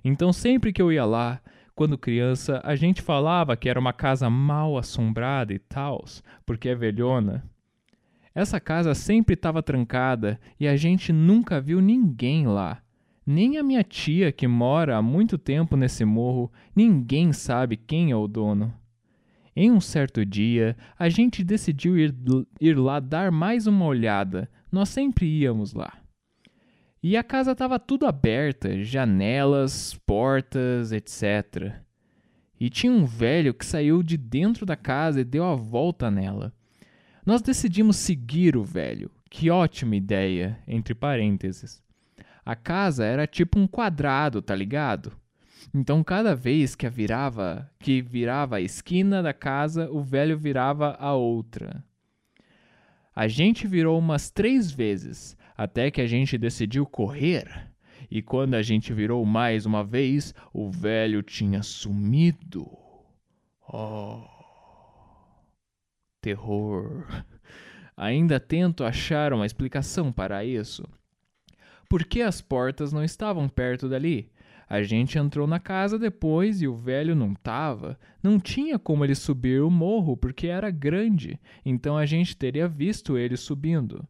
Então 0.05 0.33
sempre 0.33 0.73
que 0.73 0.81
eu 0.81 0.91
ia 0.91 1.05
lá, 1.05 1.41
quando 1.75 1.99
criança, 1.99 2.61
a 2.65 2.75
gente 2.77 3.03
falava 3.03 3.57
que 3.57 3.69
era 3.69 3.79
uma 3.79 3.93
casa 3.93 4.29
mal 4.29 4.77
assombrada 4.77 5.53
e 5.53 5.59
tals, 5.59 6.23
porque 6.45 6.69
é 6.69 6.75
velhona. 6.75 7.45
Essa 8.35 8.61
casa 8.61 8.95
sempre 8.95 9.35
estava 9.35 9.63
trancada 9.63 10.39
e 10.59 10.69
a 10.69 10.77
gente 10.77 11.13
nunca 11.13 11.61
viu 11.61 11.81
ninguém 11.81 12.47
lá. 12.47 12.81
Nem 13.27 13.59
a 13.59 13.63
minha 13.63 13.83
tia, 13.83 14.33
que 14.33 14.47
mora 14.47 14.97
há 14.97 15.03
muito 15.03 15.37
tempo 15.37 15.77
nesse 15.77 16.05
morro, 16.05 16.51
ninguém 16.75 17.33
sabe 17.33 17.77
quem 17.77 18.11
é 18.11 18.17
o 18.17 18.29
dono. 18.29 18.73
Em 19.55 19.71
um 19.71 19.81
certo 19.81 20.25
dia, 20.25 20.77
a 20.99 21.09
gente 21.09 21.45
decidiu 21.45 21.99
ir, 21.99 22.15
ir 22.61 22.79
lá 22.79 23.01
dar 23.01 23.31
mais 23.31 23.67
uma 23.67 23.85
olhada. 23.85 24.49
Nós 24.71 24.89
sempre 24.89 25.27
íamos 25.27 25.75
lá. 25.75 25.93
E 27.03 27.17
a 27.17 27.25
casa 27.25 27.53
estava 27.53 27.79
tudo 27.79 28.07
aberta, 28.07 28.83
janelas, 28.83 29.99
portas, 30.07 30.93
etc. 30.93 31.75
E 32.59 32.69
tinha 32.69 32.93
um 32.93 33.05
velho 33.05 33.55
que 33.55 33.65
saiu 33.65 34.03
de 34.03 34.17
dentro 34.17 34.67
da 34.67 34.77
casa 34.77 35.21
e 35.21 35.25
deu 35.25 35.45
a 35.45 35.55
volta 35.55 36.11
nela. 36.11 36.53
Nós 37.25 37.43
decidimos 37.43 37.97
seguir 37.97 38.57
o 38.57 38.65
velho. 38.65 39.11
Que 39.29 39.51
ótima 39.51 39.95
ideia, 39.95 40.59
entre 40.67 40.95
parênteses. 40.95 41.83
A 42.45 42.57
casa 42.57 43.05
era 43.05 43.27
tipo 43.27 43.59
um 43.59 43.67
quadrado, 43.67 44.43
tá 44.43 44.55
ligado? 44.55 45.13
Então, 45.73 46.03
cada 46.03 46.35
vez 46.35 46.75
que 46.75 46.89
virava, 46.89 47.71
que 47.79 48.03
virava 48.03 48.57
a 48.57 48.61
esquina 48.61 49.23
da 49.23 49.33
casa, 49.33 49.91
o 49.91 50.03
velho 50.03 50.37
virava 50.37 50.97
a 50.99 51.15
outra. 51.15 51.85
A 53.15 53.29
gente 53.29 53.67
virou 53.67 53.99
umas 53.99 54.31
três 54.31 54.71
vezes, 54.71 55.37
até 55.57 55.91
que 55.91 56.01
a 56.01 56.07
gente 56.07 56.39
decidiu 56.39 56.87
correr. 56.87 57.71
E 58.11 58.23
quando 58.23 58.55
a 58.55 58.63
gente 58.63 58.93
virou 58.93 59.25
mais 59.25 59.67
uma 59.67 59.85
vez, 59.85 60.35
o 60.53 60.71
velho 60.71 61.23
tinha 61.23 61.63
sumido. 61.63 62.67
Oh, 63.69 64.25
terror. 66.21 67.07
Ainda 67.97 68.41
tento 68.41 68.85
achar 68.85 69.33
uma 69.33 69.47
explicação 69.47 70.13
para 70.13 70.45
isso. 70.45 70.89
Por 71.89 72.05
que 72.05 72.23
as 72.23 72.41
portas 72.41 72.93
não 72.93 73.03
estavam 73.03 73.49
perto 73.49 73.89
dali? 73.89 74.31
A 74.69 74.85
gente 74.85 75.19
entrou 75.19 75.49
na 75.49 75.59
casa 75.59 75.99
depois 75.99 76.63
e 76.63 76.69
o 76.69 76.77
velho 76.77 77.17
não 77.17 77.35
tava. 77.35 77.99
Não 78.23 78.39
tinha 78.39 78.79
como 78.79 79.05
ele 79.05 79.17
subir 79.17 79.61
o 79.61 79.69
morro 79.69 80.17
porque 80.17 80.47
era 80.47 80.71
grande, 80.71 81.41
então 81.67 81.97
a 81.97 82.07
gente 82.07 82.37
teria 82.37 82.69
visto 82.69 83.19
ele 83.19 83.37
subindo. 83.37 84.07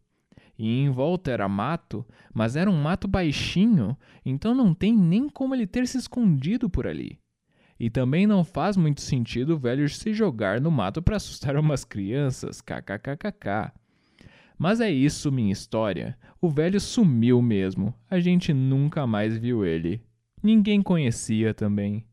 E 0.59 0.81
em 0.81 0.91
volta 0.91 1.31
era 1.31 1.49
mato, 1.49 2.05
mas 2.35 2.57
era 2.57 2.71
um 2.71 2.79
mato 2.79 3.09
baixinho, 3.09 3.97
então 4.23 4.55
não 4.55 4.75
tem 4.75 4.95
nem 4.95 5.31
como 5.31 5.55
ele 5.55 5.67
ter 5.67 5.87
se 5.87 5.97
escondido 5.97 6.69
por 6.69 6.87
ali. 6.87 7.19
E 7.81 7.89
também 7.89 8.27
não 8.27 8.45
faz 8.45 8.77
muito 8.77 9.01
sentido 9.01 9.55
o 9.55 9.59
velho 9.59 9.89
se 9.89 10.13
jogar 10.13 10.61
no 10.61 10.71
mato 10.71 11.01
para 11.01 11.17
assustar 11.17 11.57
umas 11.59 11.83
crianças, 11.83 12.61
kkkk. 12.61 13.73
Mas 14.59 14.83
é 14.83 14.91
isso 14.91 15.33
minha 15.33 15.51
história. 15.51 16.19
O 16.43 16.51
velho 16.51 16.79
sumiu 16.79 17.41
mesmo. 17.41 17.95
A 18.11 18.21
gente 18.21 18.53
nunca 18.53 19.07
mais 19.07 19.39
viu 19.39 19.65
ele. 19.65 20.03
Ninguém 20.43 20.83
conhecia 20.83 21.55
também. 21.55 22.05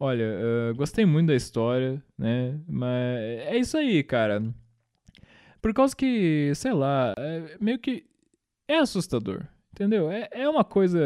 Olha, 0.00 0.24
uh, 0.24 0.74
gostei 0.74 1.06
muito 1.06 1.28
da 1.28 1.36
história, 1.36 2.02
né? 2.18 2.58
Mas 2.66 3.20
é 3.46 3.56
isso 3.56 3.76
aí, 3.76 4.02
cara. 4.02 4.42
Por 5.62 5.72
causa 5.72 5.94
que, 5.94 6.50
sei 6.56 6.72
lá, 6.72 7.14
é 7.16 7.56
meio 7.60 7.78
que 7.78 8.04
é 8.66 8.78
assustador. 8.78 9.46
Entendeu? 9.74 10.08
É, 10.08 10.28
é 10.30 10.48
uma 10.48 10.62
coisa 10.62 11.00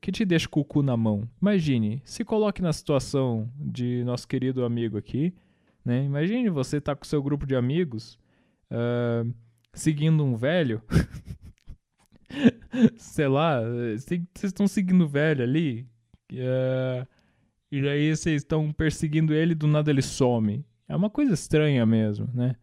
que 0.00 0.10
te 0.10 0.24
deixa 0.24 0.48
com 0.48 0.60
o 0.60 0.64
cu 0.64 0.82
na 0.82 0.96
mão. 0.96 1.28
Imagine, 1.40 2.00
se 2.02 2.24
coloque 2.24 2.62
na 2.62 2.72
situação 2.72 3.46
de 3.54 4.02
nosso 4.04 4.26
querido 4.26 4.64
amigo 4.64 4.96
aqui, 4.96 5.34
né? 5.84 6.02
Imagine 6.02 6.48
você 6.48 6.80
tá 6.80 6.96
com 6.96 7.04
seu 7.04 7.22
grupo 7.22 7.46
de 7.46 7.54
amigos 7.54 8.18
uh, 8.70 9.30
seguindo 9.74 10.24
um 10.24 10.34
velho. 10.34 10.80
Sei 12.96 13.28
lá, 13.28 13.60
vocês 13.60 14.22
estão 14.44 14.66
seguindo 14.66 15.04
o 15.04 15.08
velho 15.08 15.44
ali. 15.44 15.86
Uh, 16.32 17.06
e 17.70 17.86
aí 17.86 18.16
vocês 18.16 18.40
estão 18.40 18.72
perseguindo 18.72 19.34
ele 19.34 19.54
do 19.54 19.66
nada 19.66 19.90
ele 19.90 20.00
some. 20.00 20.64
É 20.88 20.96
uma 20.96 21.10
coisa 21.10 21.34
estranha 21.34 21.84
mesmo, 21.84 22.30
né? 22.32 22.56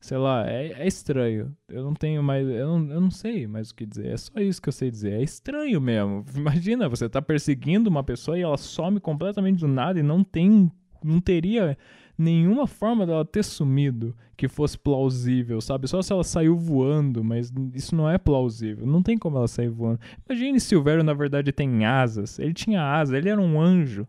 Sei 0.00 0.16
lá, 0.18 0.48
é, 0.48 0.72
é, 0.72 0.86
estranho. 0.86 1.54
Eu 1.68 1.82
não 1.82 1.94
tenho 1.94 2.22
mais. 2.22 2.46
Eu 2.46 2.78
não, 2.78 2.92
eu 2.92 3.00
não 3.00 3.10
sei 3.10 3.46
mais 3.46 3.70
o 3.70 3.74
que 3.74 3.86
dizer. 3.86 4.08
É 4.08 4.16
só 4.16 4.38
isso 4.40 4.62
que 4.62 4.68
eu 4.68 4.72
sei 4.72 4.90
dizer. 4.90 5.14
É 5.14 5.22
estranho 5.22 5.80
mesmo. 5.80 6.24
Imagina, 6.34 6.88
você 6.88 7.08
tá 7.08 7.20
perseguindo 7.20 7.90
uma 7.90 8.04
pessoa 8.04 8.38
e 8.38 8.42
ela 8.42 8.56
some 8.56 9.00
completamente 9.00 9.60
do 9.60 9.68
nada 9.68 9.98
e 9.98 10.02
não 10.02 10.22
tem. 10.22 10.70
Não 11.04 11.20
teria 11.20 11.78
nenhuma 12.18 12.66
forma 12.66 13.06
dela 13.06 13.24
ter 13.24 13.44
sumido 13.44 14.16
que 14.36 14.48
fosse 14.48 14.76
plausível, 14.76 15.60
sabe? 15.60 15.86
Só 15.86 16.02
se 16.02 16.12
ela 16.12 16.24
saiu 16.24 16.56
voando, 16.56 17.22
mas 17.22 17.52
isso 17.72 17.94
não 17.94 18.10
é 18.10 18.18
plausível. 18.18 18.84
Não 18.84 19.00
tem 19.00 19.16
como 19.16 19.36
ela 19.36 19.46
sair 19.46 19.68
voando. 19.68 20.00
Imagine 20.28 20.58
se 20.58 20.74
o 20.74 20.82
velho, 20.82 21.04
na 21.04 21.14
verdade, 21.14 21.52
tem 21.52 21.84
asas. 21.84 22.38
Ele 22.40 22.52
tinha 22.52 22.82
asas, 22.82 23.14
ele 23.14 23.28
era 23.28 23.40
um 23.40 23.60
anjo. 23.60 24.06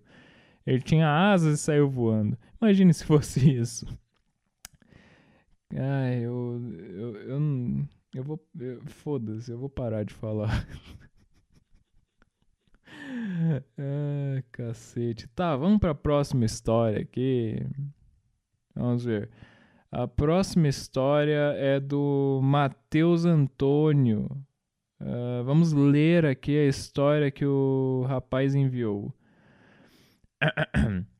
Ele 0.66 0.82
tinha 0.82 1.08
asas 1.08 1.60
e 1.60 1.62
saiu 1.62 1.88
voando. 1.88 2.36
Imagine 2.60 2.94
se 2.94 3.06
fosse 3.06 3.40
isso. 3.54 3.86
Ai, 5.76 6.26
eu. 6.26 6.60
Eu, 6.90 7.16
eu, 7.16 7.88
eu 8.16 8.24
vou. 8.24 8.40
Foda-se, 8.88 9.52
eu 9.52 9.58
vou 9.58 9.70
parar 9.70 10.04
de 10.04 10.14
falar. 10.14 10.68
ah, 13.78 14.44
cacete. 14.52 15.28
Tá, 15.30 15.56
vamos 15.56 15.80
pra 15.80 15.94
próxima 15.94 16.46
história 16.46 17.02
aqui. 17.02 17.66
Vamos 18.76 19.06
ver. 19.06 19.30
A 19.92 20.08
próxima 20.08 20.68
história 20.68 21.54
é 21.58 21.80
do 21.80 22.40
Matheus 22.44 23.26
Antônio. 23.26 24.28
Uh, 25.02 25.44
vamos 25.46 25.72
ler 25.72 26.26
aqui 26.26 26.58
a 26.58 26.68
história 26.68 27.32
que 27.32 27.46
o 27.46 28.06
rapaz 28.08 28.54
enviou. 28.54 29.14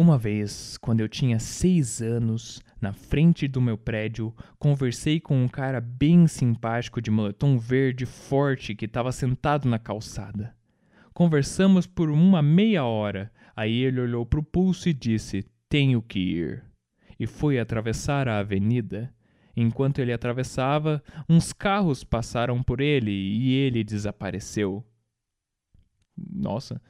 Uma 0.00 0.16
vez, 0.16 0.78
quando 0.78 1.00
eu 1.00 1.08
tinha 1.08 1.40
seis 1.40 2.00
anos, 2.00 2.62
na 2.80 2.92
frente 2.92 3.48
do 3.48 3.60
meu 3.60 3.76
prédio, 3.76 4.32
conversei 4.56 5.18
com 5.18 5.42
um 5.42 5.48
cara 5.48 5.80
bem 5.80 6.28
simpático 6.28 7.02
de 7.02 7.10
moletom 7.10 7.58
verde 7.58 8.06
forte 8.06 8.76
que 8.76 8.84
estava 8.84 9.10
sentado 9.10 9.68
na 9.68 9.76
calçada. 9.76 10.54
Conversamos 11.12 11.84
por 11.84 12.10
uma 12.10 12.40
meia 12.40 12.84
hora. 12.84 13.32
Aí 13.56 13.82
ele 13.82 14.00
olhou 14.00 14.24
para 14.24 14.38
o 14.38 14.44
pulso 14.44 14.88
e 14.88 14.94
disse: 14.94 15.44
Tenho 15.68 16.00
que 16.00 16.20
ir. 16.20 16.64
E 17.18 17.26
foi 17.26 17.58
atravessar 17.58 18.28
a 18.28 18.38
avenida. 18.38 19.12
Enquanto 19.56 19.98
ele 19.98 20.12
atravessava, 20.12 21.02
uns 21.28 21.52
carros 21.52 22.04
passaram 22.04 22.62
por 22.62 22.80
ele 22.80 23.10
e 23.10 23.52
ele 23.52 23.82
desapareceu. 23.82 24.86
Nossa, 26.16 26.80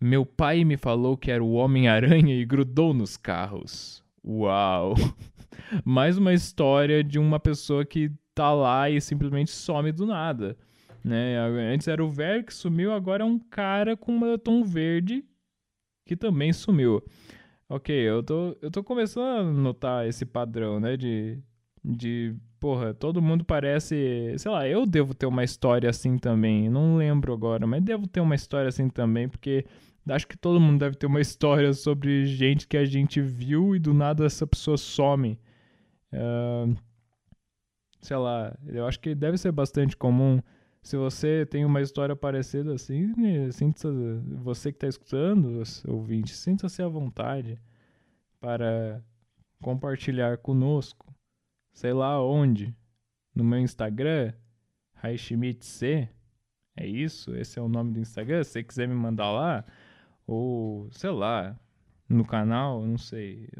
meu 0.00 0.26
pai 0.26 0.64
me 0.64 0.76
falou 0.76 1.16
que 1.16 1.30
era 1.30 1.42
o 1.42 1.52
Homem-Aranha 1.52 2.34
e 2.34 2.44
grudou 2.44 2.92
nos 2.92 3.16
carros. 3.16 4.04
Uau! 4.24 4.94
Mais 5.84 6.18
uma 6.18 6.32
história 6.32 7.02
de 7.02 7.18
uma 7.18 7.40
pessoa 7.40 7.84
que 7.84 8.10
tá 8.34 8.52
lá 8.52 8.90
e 8.90 9.00
simplesmente 9.00 9.50
some 9.50 9.90
do 9.92 10.06
nada. 10.06 10.56
Né? 11.02 11.38
Antes 11.72 11.88
era 11.88 12.04
o 12.04 12.10
velho 12.10 12.44
que 12.44 12.52
sumiu, 12.52 12.92
agora 12.92 13.22
é 13.22 13.26
um 13.26 13.38
cara 13.38 13.96
com 13.96 14.12
um 14.12 14.20
batom 14.20 14.64
verde 14.64 15.24
que 16.04 16.16
também 16.16 16.52
sumiu. 16.52 17.02
Ok, 17.68 17.94
eu 17.94 18.22
tô, 18.22 18.56
eu 18.60 18.70
tô 18.70 18.84
começando 18.84 19.24
a 19.24 19.42
notar 19.42 20.06
esse 20.06 20.24
padrão, 20.24 20.78
né? 20.78 20.96
De, 20.96 21.38
de, 21.86 22.34
porra, 22.58 22.92
todo 22.92 23.22
mundo 23.22 23.44
parece. 23.44 24.34
Sei 24.38 24.50
lá, 24.50 24.66
eu 24.66 24.84
devo 24.84 25.14
ter 25.14 25.26
uma 25.26 25.44
história 25.44 25.88
assim 25.88 26.18
também. 26.18 26.68
Não 26.68 26.96
lembro 26.96 27.32
agora, 27.32 27.66
mas 27.66 27.82
devo 27.82 28.06
ter 28.06 28.20
uma 28.20 28.34
história 28.34 28.68
assim 28.68 28.88
também, 28.88 29.28
porque 29.28 29.64
Acho 30.08 30.26
que 30.26 30.36
todo 30.36 30.60
mundo 30.60 30.78
deve 30.78 30.96
ter 30.96 31.06
uma 31.06 31.20
história 31.20 31.72
sobre 31.72 32.26
gente 32.26 32.68
que 32.68 32.76
a 32.76 32.84
gente 32.84 33.20
viu 33.20 33.74
e 33.74 33.78
do 33.78 33.92
nada 33.92 34.24
essa 34.24 34.46
pessoa 34.46 34.76
some. 34.76 35.38
Uh, 36.12 36.76
sei 38.00 38.16
lá, 38.16 38.56
eu 38.68 38.86
acho 38.86 39.00
que 39.00 39.14
deve 39.14 39.36
ser 39.36 39.50
bastante 39.50 39.96
comum. 39.96 40.40
Se 40.82 40.96
você 40.96 41.44
tem 41.44 41.64
uma 41.64 41.80
história 41.80 42.14
parecida 42.14 42.74
assim, 42.74 43.12
sinta 43.50 43.88
você 44.36 44.70
que 44.70 44.76
está 44.76 44.86
escutando, 44.86 45.60
ouvinte, 45.88 46.32
sinta-se 46.32 46.80
à 46.80 46.86
vontade 46.86 47.58
para 48.40 49.02
compartilhar 49.60 50.38
conosco. 50.38 51.05
Sei 51.76 51.92
lá 51.92 52.24
onde. 52.24 52.74
No 53.34 53.44
meu 53.44 53.58
Instagram, 53.58 54.32
RaiSchmidtC. 54.94 56.08
É 56.74 56.86
isso? 56.86 57.36
Esse 57.36 57.58
é 57.58 57.62
o 57.62 57.68
nome 57.68 57.92
do 57.92 58.00
Instagram. 58.00 58.42
Se 58.42 58.52
você 58.52 58.64
quiser 58.64 58.88
me 58.88 58.94
mandar 58.94 59.30
lá, 59.30 59.62
ou, 60.26 60.88
sei 60.90 61.10
lá, 61.10 61.54
no 62.08 62.24
canal, 62.24 62.82
não 62.82 62.96
sei. 62.96 63.50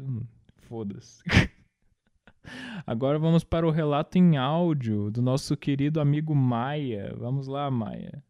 Foda-se. 0.63 1.21
Agora 2.87 3.19
vamos 3.19 3.43
para 3.43 3.67
o 3.67 3.71
relato 3.71 4.17
em 4.17 4.35
áudio 4.35 5.11
do 5.11 5.21
nosso 5.21 5.55
querido 5.55 6.01
amigo 6.01 6.33
Maia. 6.33 7.13
Vamos 7.19 7.45
lá, 7.45 7.69
Maia. 7.69 8.23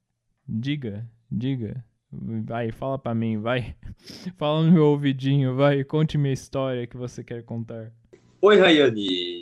Diga, 0.45 1.09
diga. 1.31 1.81
Vai, 2.11 2.73
fala 2.73 2.99
para 2.99 3.15
mim, 3.15 3.37
vai. 3.37 3.73
Fala 4.35 4.63
no 4.65 4.71
meu 4.73 4.87
ouvidinho, 4.87 5.55
vai. 5.55 5.81
Conte 5.85 6.17
minha 6.17 6.33
história 6.33 6.85
que 6.85 6.97
você 6.97 7.23
quer 7.23 7.41
contar. 7.43 7.93
Oi, 8.41 8.59
Rayane 8.59 9.36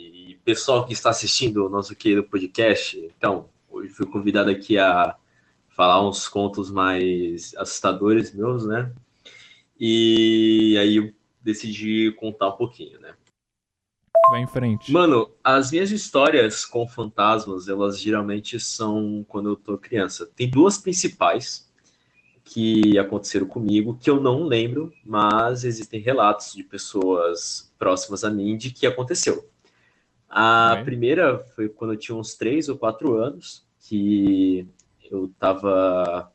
pessoal 0.46 0.86
que 0.86 0.92
está 0.92 1.10
assistindo 1.10 1.66
o 1.66 1.68
nosso 1.68 1.96
querido 1.96 2.22
podcast. 2.22 2.96
Então, 3.18 3.48
hoje 3.68 3.88
fui 3.88 4.06
convidado 4.06 4.48
aqui 4.48 4.78
a 4.78 5.16
falar 5.70 6.08
uns 6.08 6.28
contos 6.28 6.70
mais 6.70 7.52
assustadores 7.56 8.32
meus, 8.32 8.64
né? 8.64 8.92
E 9.78 10.78
aí 10.78 10.96
eu 10.98 11.12
decidi 11.42 12.12
contar 12.12 12.50
um 12.50 12.56
pouquinho, 12.56 13.00
né? 13.00 13.12
Vai 14.30 14.42
em 14.42 14.46
frente. 14.46 14.92
Mano, 14.92 15.28
as 15.42 15.72
minhas 15.72 15.90
histórias 15.90 16.64
com 16.64 16.86
fantasmas, 16.86 17.68
elas 17.68 18.00
geralmente 18.00 18.60
são 18.60 19.26
quando 19.28 19.48
eu 19.48 19.56
tô 19.56 19.76
criança. 19.76 20.30
Tem 20.36 20.48
duas 20.48 20.78
principais 20.78 21.68
que 22.44 22.96
aconteceram 23.00 23.48
comigo, 23.48 23.98
que 24.00 24.08
eu 24.08 24.20
não 24.20 24.44
lembro, 24.44 24.92
mas 25.04 25.64
existem 25.64 26.00
relatos 26.00 26.54
de 26.54 26.62
pessoas 26.62 27.72
próximas 27.76 28.22
a 28.22 28.30
mim 28.30 28.56
de 28.56 28.70
que 28.70 28.86
aconteceu. 28.86 29.44
A 30.28 30.82
primeira 30.84 31.38
foi 31.38 31.68
quando 31.68 31.94
eu 31.94 31.98
tinha 31.98 32.16
uns 32.16 32.34
três 32.34 32.68
ou 32.68 32.76
quatro 32.76 33.14
anos, 33.16 33.64
que 33.80 34.66
eu 35.10 35.26
estava 35.26 36.30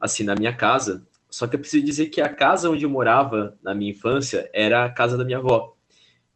assim 0.00 0.24
na 0.24 0.34
minha 0.34 0.52
casa. 0.52 1.06
Só 1.30 1.46
que 1.46 1.56
eu 1.56 1.60
preciso 1.60 1.84
dizer 1.84 2.06
que 2.06 2.20
a 2.20 2.28
casa 2.28 2.70
onde 2.70 2.84
eu 2.84 2.90
morava 2.90 3.56
na 3.62 3.74
minha 3.74 3.90
infância 3.90 4.48
era 4.52 4.84
a 4.84 4.90
casa 4.90 5.16
da 5.16 5.24
minha 5.24 5.38
avó. 5.38 5.74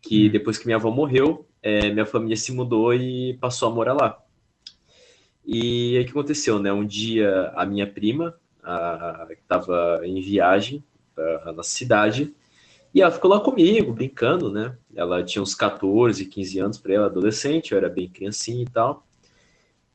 Que 0.00 0.28
hum. 0.28 0.30
depois 0.30 0.58
que 0.58 0.66
minha 0.66 0.76
avó 0.76 0.90
morreu, 0.90 1.46
é, 1.62 1.90
minha 1.90 2.06
família 2.06 2.36
se 2.36 2.52
mudou 2.52 2.92
e 2.94 3.36
passou 3.40 3.70
a 3.70 3.74
morar 3.74 3.94
lá. 3.94 4.18
E 5.44 5.96
aí 5.96 6.02
o 6.02 6.04
que 6.04 6.10
aconteceu, 6.10 6.58
né? 6.58 6.72
Um 6.72 6.86
dia 6.86 7.52
a 7.56 7.66
minha 7.66 7.86
prima, 7.86 8.34
a, 8.62 9.26
que 9.28 9.34
estava 9.34 10.00
em 10.04 10.20
viagem 10.20 10.84
pra, 11.14 11.52
na 11.52 11.62
cidade, 11.62 12.34
e 12.94 13.00
ela 13.00 13.10
ficou 13.10 13.30
lá 13.30 13.40
comigo, 13.40 13.92
brincando, 13.92 14.50
né? 14.50 14.76
Ela 14.94 15.22
tinha 15.22 15.42
uns 15.42 15.54
14, 15.54 16.26
15 16.26 16.58
anos 16.58 16.78
para 16.78 16.94
ela, 16.94 17.06
adolescente, 17.06 17.72
eu 17.72 17.78
era 17.78 17.88
bem 17.88 18.08
criancinha 18.08 18.62
e 18.62 18.68
tal. 18.68 19.06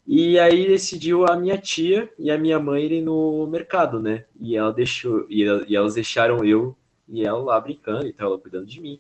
E 0.05 0.39
aí 0.39 0.67
decidiu 0.67 1.25
a 1.25 1.35
minha 1.35 1.57
tia 1.57 2.09
e 2.17 2.31
a 2.31 2.37
minha 2.37 2.59
mãe 2.59 2.85
irem 2.85 3.01
no 3.01 3.45
mercado, 3.45 3.99
né? 3.99 4.25
E 4.39 4.55
ela 4.55 4.71
deixou 4.71 5.25
e, 5.29 5.43
e 5.67 5.75
elas 5.75 5.95
deixaram 5.95 6.43
eu 6.43 6.75
e 7.07 7.25
ela 7.25 7.39
lá 7.39 7.59
brincando 7.59 8.07
e 8.07 8.13
tal, 8.13 8.29
ela 8.31 8.39
cuidando 8.39 8.65
de 8.65 8.81
mim. 8.81 8.99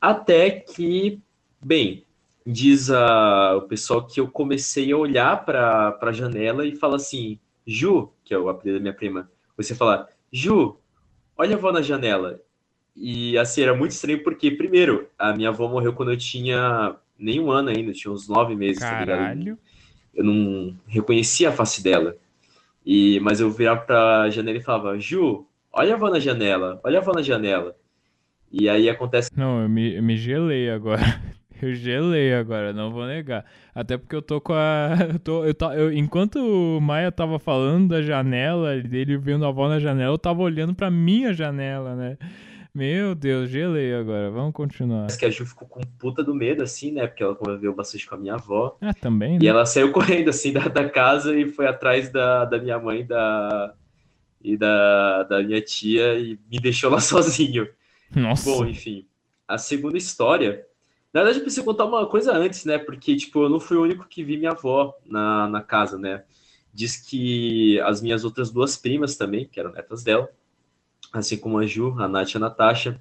Até 0.00 0.50
que, 0.50 1.22
bem, 1.60 2.04
diz 2.44 2.90
a, 2.90 3.56
o 3.56 3.62
pessoal 3.62 4.06
que 4.06 4.20
eu 4.20 4.28
comecei 4.28 4.92
a 4.92 4.96
olhar 4.96 5.44
para 5.44 5.96
a 6.00 6.12
janela 6.12 6.66
e 6.66 6.76
fala 6.76 6.96
assim: 6.96 7.38
Ju, 7.66 8.12
que 8.24 8.34
é 8.34 8.38
o 8.38 8.48
apelido 8.48 8.78
da 8.78 8.82
minha 8.82 8.94
prima, 8.94 9.30
você 9.56 9.74
fala: 9.74 10.08
Ju, 10.32 10.76
olha 11.36 11.54
a 11.54 11.58
avó 11.58 11.72
na 11.72 11.82
janela. 11.82 12.40
E 12.96 13.38
assim, 13.38 13.62
era 13.62 13.74
muito 13.74 13.92
estranho 13.92 14.22
porque, 14.22 14.50
primeiro, 14.50 15.08
a 15.18 15.32
minha 15.32 15.48
avó 15.48 15.68
morreu 15.68 15.92
quando 15.92 16.12
eu 16.12 16.16
tinha 16.16 16.94
nem 17.18 17.40
um 17.40 17.50
ano 17.50 17.68
ainda, 17.70 17.92
tinha 17.92 18.12
uns 18.12 18.28
nove 18.28 18.54
meses, 18.54 18.82
Caralho. 18.82 19.06
tá 19.06 19.34
ligado? 19.34 19.58
Eu 20.14 20.24
não 20.24 20.76
reconhecia 20.86 21.48
a 21.50 21.52
face 21.52 21.82
dela. 21.82 22.16
E, 22.84 23.20
mas 23.20 23.40
eu 23.40 23.50
virava 23.50 23.80
pra 23.82 24.30
janela 24.30 24.58
e 24.58 24.62
falava, 24.62 24.98
Ju, 24.98 25.46
olha 25.72 25.92
a 25.92 25.96
avó 25.96 26.10
na 26.10 26.18
janela, 26.18 26.80
olha 26.82 26.98
a 26.98 27.02
avó 27.02 27.12
na 27.12 27.22
janela. 27.22 27.76
E 28.50 28.68
aí 28.68 28.88
acontece. 28.88 29.30
Não, 29.36 29.62
eu 29.62 29.68
me, 29.68 29.94
eu 29.96 30.02
me 30.02 30.16
gelei 30.16 30.70
agora. 30.70 31.02
Eu 31.62 31.74
gelei 31.74 32.32
agora, 32.32 32.72
não 32.72 32.90
vou 32.90 33.06
negar. 33.06 33.44
Até 33.74 33.98
porque 33.98 34.16
eu 34.16 34.22
tô 34.22 34.40
com 34.40 34.54
a. 34.54 34.96
Eu 35.12 35.18
tô, 35.18 35.44
eu, 35.44 35.52
tá- 35.54 35.76
eu, 35.76 35.92
enquanto 35.92 36.36
o 36.36 36.80
Maia 36.80 37.12
tava 37.12 37.38
falando 37.38 37.88
da 37.90 38.00
janela, 38.00 38.80
dele 38.80 39.18
vendo 39.18 39.44
a 39.44 39.48
avó 39.48 39.68
na 39.68 39.78
janela, 39.78 40.14
eu 40.14 40.16
tava 40.18 40.40
olhando 40.40 40.74
pra 40.74 40.90
minha 40.90 41.34
janela, 41.34 41.94
né? 41.94 42.16
Meu 42.74 43.14
Deus, 43.14 43.50
gelei 43.50 43.92
agora. 43.94 44.30
Vamos 44.30 44.52
continuar. 44.52 45.06
que 45.16 45.24
a 45.24 45.30
Ju 45.30 45.44
ficou 45.44 45.66
com 45.66 45.80
puta 45.98 46.22
do 46.22 46.34
medo, 46.34 46.62
assim, 46.62 46.92
né? 46.92 47.06
Porque 47.06 47.22
ela 47.22 47.34
conviveu 47.34 47.74
bastante 47.74 48.06
com 48.06 48.14
a 48.14 48.18
minha 48.18 48.34
avó. 48.34 48.76
Ah, 48.80 48.94
também, 48.94 49.36
E 49.36 49.38
né? 49.40 49.46
ela 49.46 49.66
saiu 49.66 49.90
correndo, 49.92 50.30
assim, 50.30 50.52
da, 50.54 50.68
da 50.68 50.88
casa 50.88 51.36
e 51.36 51.48
foi 51.48 51.66
atrás 51.66 52.10
da, 52.10 52.44
da 52.44 52.58
minha 52.58 52.78
mãe 52.78 53.04
da, 53.04 53.74
e 54.42 54.56
da, 54.56 55.24
da 55.24 55.42
minha 55.42 55.60
tia 55.60 56.18
e 56.18 56.38
me 56.50 56.60
deixou 56.60 56.90
lá 56.90 57.00
sozinho. 57.00 57.68
Nossa. 58.14 58.48
Bom, 58.48 58.64
enfim. 58.64 59.06
A 59.48 59.58
segunda 59.58 59.98
história. 59.98 60.64
Na 61.12 61.22
verdade, 61.22 61.40
eu 61.40 61.42
preciso 61.44 61.64
contar 61.64 61.86
uma 61.86 62.06
coisa 62.06 62.32
antes, 62.32 62.64
né? 62.64 62.78
Porque, 62.78 63.16
tipo, 63.16 63.42
eu 63.42 63.48
não 63.48 63.58
fui 63.58 63.76
o 63.76 63.82
único 63.82 64.06
que 64.08 64.22
vi 64.22 64.36
minha 64.36 64.52
avó 64.52 64.94
na, 65.04 65.48
na 65.48 65.60
casa, 65.60 65.98
né? 65.98 66.22
Diz 66.72 66.96
que 66.96 67.80
as 67.80 68.00
minhas 68.00 68.24
outras 68.24 68.48
duas 68.52 68.76
primas 68.76 69.16
também, 69.16 69.44
que 69.44 69.58
eram 69.58 69.72
netas 69.72 70.04
dela, 70.04 70.30
assim 71.12 71.36
como 71.38 71.58
a 71.58 71.66
Ju, 71.66 71.96
a 71.98 72.08
Nath 72.08 72.34
e 72.34 72.36
a 72.36 72.40
Natasha, 72.40 73.00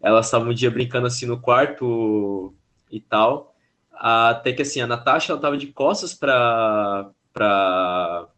elas 0.00 0.26
estavam 0.26 0.50
um 0.50 0.54
dia 0.54 0.70
brincando 0.70 1.06
assim 1.06 1.26
no 1.26 1.40
quarto 1.40 2.54
e 2.90 3.00
tal. 3.00 3.54
Até 3.92 4.52
que 4.52 4.62
assim, 4.62 4.80
a 4.80 4.86
Natasha 4.86 5.32
ela 5.32 5.56
de 5.56 5.68
costas 5.68 6.14
para 6.14 7.10
para 7.32 8.28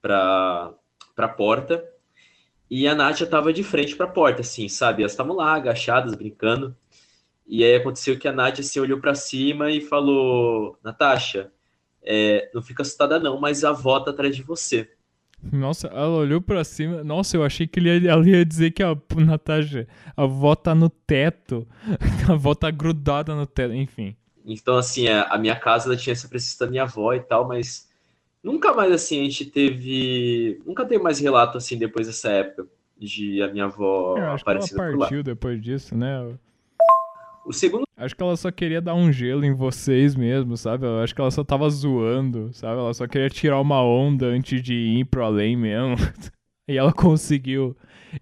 para 0.00 1.28
porta 1.36 1.84
e 2.70 2.86
a 2.86 2.94
Nath 2.94 3.20
tava 3.30 3.52
de 3.52 3.62
frente 3.62 3.96
para 3.96 4.06
a 4.06 4.10
porta, 4.10 4.42
assim, 4.42 4.68
sabe? 4.68 5.02
Elas 5.02 5.12
estavam 5.12 5.34
lá 5.34 5.54
agachadas 5.54 6.14
brincando. 6.14 6.76
E 7.46 7.64
aí 7.64 7.76
aconteceu 7.76 8.18
que 8.18 8.28
a 8.28 8.32
Nath 8.32 8.60
assim, 8.60 8.80
olhou 8.80 9.00
para 9.00 9.14
cima 9.14 9.70
e 9.70 9.80
falou: 9.80 10.78
Natasha, 10.82 11.52
é, 12.02 12.50
não 12.54 12.62
fica 12.62 12.82
assustada 12.82 13.18
não, 13.18 13.40
mas 13.40 13.64
a 13.64 13.70
avó 13.70 14.00
tá 14.00 14.10
atrás 14.10 14.36
de 14.36 14.42
você. 14.42 14.90
Nossa, 15.42 15.88
ela 15.88 16.16
olhou 16.16 16.40
pra 16.40 16.64
cima. 16.64 17.04
Nossa, 17.04 17.36
eu 17.36 17.44
achei 17.44 17.66
que 17.66 17.78
ele 17.78 18.06
ela 18.08 18.28
ia 18.28 18.44
dizer 18.44 18.72
que 18.72 18.82
a 18.82 18.96
Natasha, 19.16 19.86
a 20.16 20.24
avó 20.24 20.54
tá 20.54 20.74
no 20.74 20.88
teto. 20.88 21.66
A 22.28 22.32
avó 22.32 22.54
tá 22.54 22.70
grudada 22.70 23.34
no 23.34 23.46
teto. 23.46 23.72
Enfim. 23.72 24.16
Então, 24.44 24.76
assim, 24.76 25.08
a, 25.08 25.36
minha 25.38 25.56
casa 25.56 25.88
ela 25.88 25.96
tinha 25.96 26.12
essa 26.12 26.28
presença 26.28 26.64
da 26.64 26.70
minha 26.70 26.84
avó 26.84 27.12
e 27.12 27.20
tal, 27.20 27.46
mas 27.46 27.88
nunca 28.42 28.72
mais 28.72 28.92
assim 28.92 29.20
a 29.20 29.24
gente 29.24 29.44
teve. 29.44 30.60
Nunca 30.66 30.84
teve 30.84 31.02
mais 31.02 31.18
relato 31.20 31.58
assim 31.58 31.76
depois 31.76 32.06
dessa 32.06 32.30
época 32.30 32.66
de 32.98 33.42
a 33.42 33.48
minha 33.48 33.66
avó 33.66 34.16
Eu 34.18 34.30
acho 34.30 34.44
que 34.44 34.50
ela 34.50 34.58
aparecendo 34.58 34.76
por 34.76 34.92
lá. 34.92 34.98
partiu 35.00 35.22
depois 35.22 35.62
disso, 35.62 35.94
né? 35.94 36.34
O 37.48 37.52
segundo 37.54 37.84
Acho 37.96 38.14
que 38.14 38.22
ela 38.22 38.36
só 38.36 38.50
queria 38.50 38.78
dar 38.78 38.94
um 38.94 39.10
gelo 39.10 39.42
em 39.42 39.54
vocês 39.54 40.14
mesmo, 40.14 40.54
sabe? 40.54 40.84
Eu 40.84 41.00
acho 41.00 41.14
que 41.14 41.20
ela 41.20 41.30
só 41.30 41.42
tava 41.42 41.68
zoando, 41.70 42.52
sabe? 42.52 42.78
Ela 42.78 42.92
só 42.92 43.08
queria 43.08 43.30
tirar 43.30 43.58
uma 43.58 43.82
onda 43.82 44.26
antes 44.26 44.62
de 44.62 44.74
ir 44.74 45.06
pro 45.06 45.24
além 45.24 45.56
mesmo. 45.56 45.96
e 46.68 46.76
ela 46.76 46.92
conseguiu. 46.92 47.74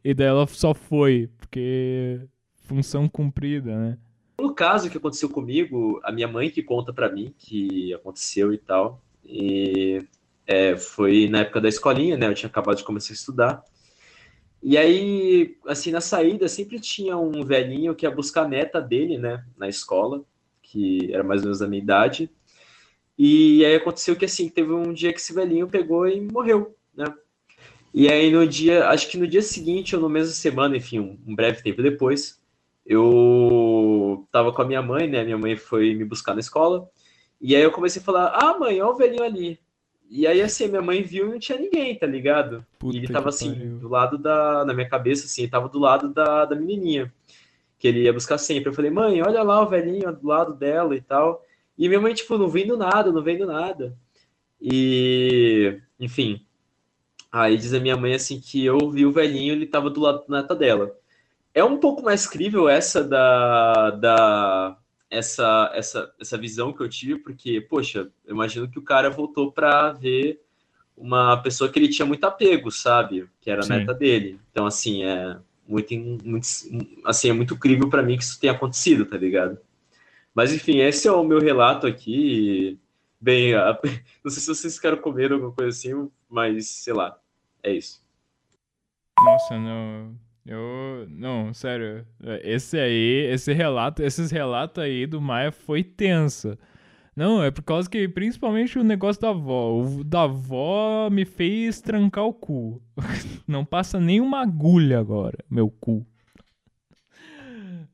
E 0.04 0.14
daí 0.14 0.28
ela 0.28 0.46
só 0.46 0.72
foi, 0.72 1.28
porque 1.36 2.20
função 2.62 3.08
cumprida, 3.08 3.76
né? 3.76 3.98
No 4.40 4.54
caso 4.54 4.88
que 4.88 4.96
aconteceu 4.96 5.28
comigo, 5.28 6.00
a 6.04 6.12
minha 6.12 6.28
mãe 6.28 6.48
que 6.48 6.62
conta 6.62 6.92
pra 6.92 7.10
mim 7.10 7.34
que 7.36 7.92
aconteceu 7.92 8.52
e 8.52 8.58
tal, 8.58 9.02
e 9.24 10.06
é, 10.46 10.76
foi 10.76 11.28
na 11.28 11.40
época 11.40 11.60
da 11.60 11.68
escolinha, 11.68 12.16
né? 12.16 12.28
Eu 12.28 12.34
tinha 12.34 12.48
acabado 12.48 12.76
de 12.76 12.84
começar 12.84 13.12
a 13.12 13.14
estudar. 13.14 13.64
E 14.68 14.76
aí, 14.76 15.56
assim, 15.68 15.92
na 15.92 16.00
saída 16.00 16.48
sempre 16.48 16.80
tinha 16.80 17.16
um 17.16 17.44
velhinho 17.44 17.94
que 17.94 18.04
ia 18.04 18.10
buscar 18.10 18.42
a 18.42 18.48
neta 18.48 18.80
dele, 18.80 19.16
né, 19.16 19.44
na 19.56 19.68
escola, 19.68 20.24
que 20.60 21.08
era 21.14 21.22
mais 21.22 21.42
ou 21.42 21.44
menos 21.44 21.60
da 21.60 21.68
minha 21.68 21.80
idade. 21.80 22.28
E 23.16 23.64
aí 23.64 23.76
aconteceu 23.76 24.16
que, 24.16 24.24
assim, 24.24 24.48
teve 24.48 24.72
um 24.72 24.92
dia 24.92 25.12
que 25.12 25.20
esse 25.20 25.32
velhinho 25.32 25.68
pegou 25.68 26.08
e 26.08 26.20
morreu, 26.20 26.74
né? 26.96 27.04
E 27.94 28.08
aí 28.08 28.32
no 28.32 28.44
dia, 28.44 28.88
acho 28.88 29.08
que 29.08 29.16
no 29.16 29.28
dia 29.28 29.40
seguinte 29.40 29.94
ou 29.94 30.02
no 30.02 30.08
mesmo 30.08 30.34
semana, 30.34 30.76
enfim, 30.76 30.98
um, 30.98 31.36
breve 31.36 31.62
tempo 31.62 31.80
depois, 31.80 32.42
eu 32.84 34.26
tava 34.32 34.52
com 34.52 34.62
a 34.62 34.66
minha 34.66 34.82
mãe, 34.82 35.06
né? 35.08 35.22
Minha 35.22 35.38
mãe 35.38 35.56
foi 35.56 35.94
me 35.94 36.04
buscar 36.04 36.34
na 36.34 36.40
escola. 36.40 36.90
E 37.40 37.54
aí 37.54 37.62
eu 37.62 37.70
comecei 37.72 38.02
a 38.02 38.04
falar: 38.04 38.28
"Ah, 38.34 38.58
mãe, 38.58 38.80
olha 38.80 38.92
o 38.92 38.96
velhinho 38.96 39.22
ali". 39.22 39.60
E 40.08 40.26
aí 40.26 40.40
assim, 40.40 40.68
minha 40.68 40.82
mãe 40.82 41.02
viu 41.02 41.26
e 41.26 41.30
não 41.30 41.38
tinha 41.38 41.58
ninguém, 41.58 41.98
tá 41.98 42.06
ligado? 42.06 42.64
Puta 42.78 42.96
e 42.96 43.00
ele 43.00 43.12
tava 43.12 43.28
assim, 43.28 43.52
pariu. 43.52 43.78
do 43.78 43.88
lado 43.88 44.18
da, 44.18 44.64
na 44.64 44.72
minha 44.72 44.88
cabeça 44.88 45.26
assim, 45.26 45.42
ele 45.42 45.50
tava 45.50 45.68
do 45.68 45.78
lado 45.78 46.12
da, 46.12 46.44
da 46.44 46.56
menininha, 46.56 47.12
que 47.78 47.88
ele 47.88 48.02
ia 48.02 48.12
buscar 48.12 48.38
sempre. 48.38 48.70
Eu 48.70 48.74
falei: 48.74 48.90
"Mãe, 48.90 49.20
olha 49.22 49.42
lá 49.42 49.60
o 49.62 49.68
velhinho 49.68 50.12
do 50.12 50.26
lado 50.26 50.54
dela 50.54 50.94
e 50.94 51.00
tal". 51.00 51.44
E 51.76 51.88
minha 51.88 52.00
mãe 52.00 52.14
tipo, 52.14 52.38
não 52.38 52.48
vendo 52.48 52.76
nada, 52.76 53.12
não 53.12 53.22
vendo 53.22 53.46
nada. 53.46 53.96
E, 54.60 55.78
enfim, 56.00 56.46
Aí 57.36 57.58
diz 57.58 57.74
a 57.74 57.80
minha 57.80 57.98
mãe 57.98 58.14
assim 58.14 58.40
que 58.40 58.64
eu 58.64 58.90
vi 58.90 59.04
o 59.04 59.12
velhinho, 59.12 59.52
ele 59.52 59.66
tava 59.66 59.90
do 59.90 60.00
lado 60.00 60.24
da 60.26 60.40
neta 60.40 60.54
dela. 60.54 60.96
É 61.52 61.62
um 61.62 61.78
pouco 61.78 62.02
mais 62.02 62.26
crível 62.26 62.66
essa 62.66 63.04
da, 63.04 63.90
da 63.90 64.78
essa, 65.10 65.70
essa, 65.74 66.14
essa 66.20 66.38
visão 66.38 66.72
que 66.72 66.82
eu 66.82 66.88
tive, 66.88 67.18
porque, 67.18 67.60
poxa, 67.60 68.10
eu 68.24 68.34
imagino 68.34 68.68
que 68.68 68.78
o 68.78 68.82
cara 68.82 69.10
voltou 69.10 69.52
para 69.52 69.92
ver 69.92 70.42
uma 70.96 71.36
pessoa 71.38 71.70
que 71.70 71.78
ele 71.78 71.88
tinha 71.88 72.06
muito 72.06 72.24
apego, 72.24 72.70
sabe? 72.70 73.28
Que 73.40 73.50
era 73.50 73.60
a 73.60 73.64
Sim. 73.64 73.70
neta 73.70 73.92
dele. 73.92 74.40
Então, 74.50 74.66
assim, 74.66 75.04
é 75.04 75.36
muito, 75.68 75.94
muito 75.94 76.46
assim, 77.04 77.30
é 77.30 77.32
muito 77.32 77.56
crível 77.56 77.88
para 77.88 78.02
mim 78.02 78.16
que 78.16 78.24
isso 78.24 78.40
tenha 78.40 78.52
acontecido, 78.52 79.04
tá 79.04 79.16
ligado? 79.16 79.58
Mas, 80.34 80.52
enfim, 80.52 80.78
esse 80.78 81.06
é 81.06 81.12
o 81.12 81.24
meu 81.24 81.38
relato 81.38 81.86
aqui. 81.86 82.78
Bem, 83.20 83.52
não 84.24 84.30
sei 84.30 84.42
se 84.42 84.48
vocês 84.48 84.78
querem 84.78 85.00
comer 85.00 85.32
alguma 85.32 85.52
coisa 85.52 85.70
assim, 85.70 86.10
mas 86.28 86.68
sei 86.68 86.92
lá, 86.92 87.18
é 87.62 87.72
isso. 87.72 88.04
Nossa, 89.22 89.58
não. 89.58 90.25
Eu. 90.46 91.06
Não, 91.10 91.52
sério. 91.52 92.06
Esse 92.42 92.78
aí, 92.78 93.28
esse 93.32 93.52
relato, 93.52 94.02
esses 94.02 94.30
relatos 94.30 94.82
aí 94.82 95.06
do 95.06 95.20
Maia 95.20 95.50
foi 95.50 95.82
tenso. 95.82 96.56
Não, 97.16 97.42
é 97.42 97.50
por 97.50 97.62
causa 97.62 97.88
que, 97.88 98.06
principalmente 98.06 98.78
o 98.78 98.84
negócio 98.84 99.20
da 99.22 99.30
avó. 99.30 99.80
O 99.80 100.04
da 100.04 100.22
avó 100.22 101.08
me 101.10 101.24
fez 101.24 101.80
trancar 101.80 102.24
o 102.24 102.32
cu. 102.32 102.80
Não 103.48 103.64
passa 103.64 103.98
nem 103.98 104.20
uma 104.20 104.42
agulha 104.42 105.00
agora, 105.00 105.38
meu 105.50 105.70
cu. 105.70 106.06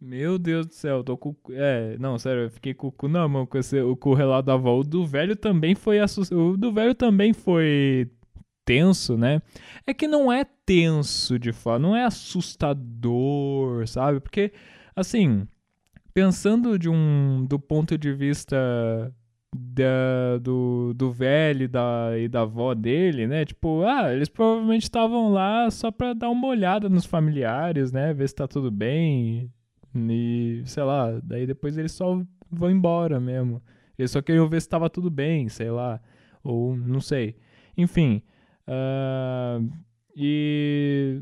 Meu 0.01 0.37
Deus 0.37 0.67
do 0.67 0.75
céu, 0.75 1.05
tô 1.05 1.17
com. 1.17 1.37
É, 1.51 1.97
não, 1.97 2.19
sério, 2.19 2.43
eu 2.43 2.51
fiquei 2.51 2.75
com 2.75 2.89
o 2.89 2.93
cu 2.93 3.07
na 3.07 3.29
mão 3.29 3.47
com, 3.47 3.57
esse, 3.57 3.77
com 4.01 4.11
o 4.11 4.15
relato 4.15 4.47
da 4.47 4.55
avó. 4.55 4.81
O 4.81 4.83
do 4.83 5.07
velho 5.07 5.37
também 5.37 5.77
foi 5.77 6.01
assustador. 6.01 6.55
O 6.55 6.57
do 6.57 6.73
velho 6.73 6.93
também 6.93 7.33
foi 7.33 8.11
tenso, 8.65 9.17
né? 9.17 9.41
É 9.87 9.95
que 9.95 10.07
não 10.07 10.33
é 10.33 10.45
tenso 10.45 11.39
de 11.39 11.53
fato, 11.53 11.83
não 11.83 11.97
é 11.97 12.05
assustador, 12.05 13.87
sabe? 13.87 14.21
Porque, 14.21 14.53
assim, 14.95 15.47
pensando 16.15 16.79
de 16.79 16.89
um 16.89 17.45
do 17.49 17.59
ponto 17.59 17.97
de 17.99 18.13
vista 18.13 18.57
da, 19.55 20.39
do, 20.41 20.95
do 20.95 21.13
velho 21.13 21.65
e 21.65 21.69
da, 21.69 22.19
e 22.19 22.29
da 22.29 22.43
avó 22.43 22.75
dele, 22.75 23.27
né? 23.27 23.45
Tipo, 23.45 23.83
ah, 23.85 24.13
eles 24.13 24.29
provavelmente 24.29 24.85
estavam 24.85 25.31
lá 25.31 25.71
só 25.71 25.91
pra 25.91 26.15
dar 26.15 26.31
uma 26.31 26.49
olhada 26.49 26.89
nos 26.89 27.05
familiares, 27.05 27.93
né? 27.93 28.15
Ver 28.15 28.29
se 28.29 28.35
tá 28.35 28.49
tudo 28.49 28.71
bem. 28.71 29.53
E, 29.95 30.63
sei 30.65 30.83
lá, 30.83 31.21
daí 31.23 31.47
depois 31.47 31.77
eles 31.77 31.93
só 31.93 32.23
vão 32.51 32.71
embora 32.71 33.21
mesmo. 33.21 33.63
Eles 33.99 34.11
só 34.11 34.23
queriam 34.23 34.49
ver 34.49 34.63
se 34.63 34.69
tava 34.69 34.89
tudo 34.89 35.11
bem, 35.11 35.49
sei 35.49 35.71
lá. 35.71 36.01
Ou 36.43 36.75
não 36.77 37.01
sei. 37.01 37.37
Enfim. 37.77 38.23
Ah, 38.67 39.61
e. 40.17 41.21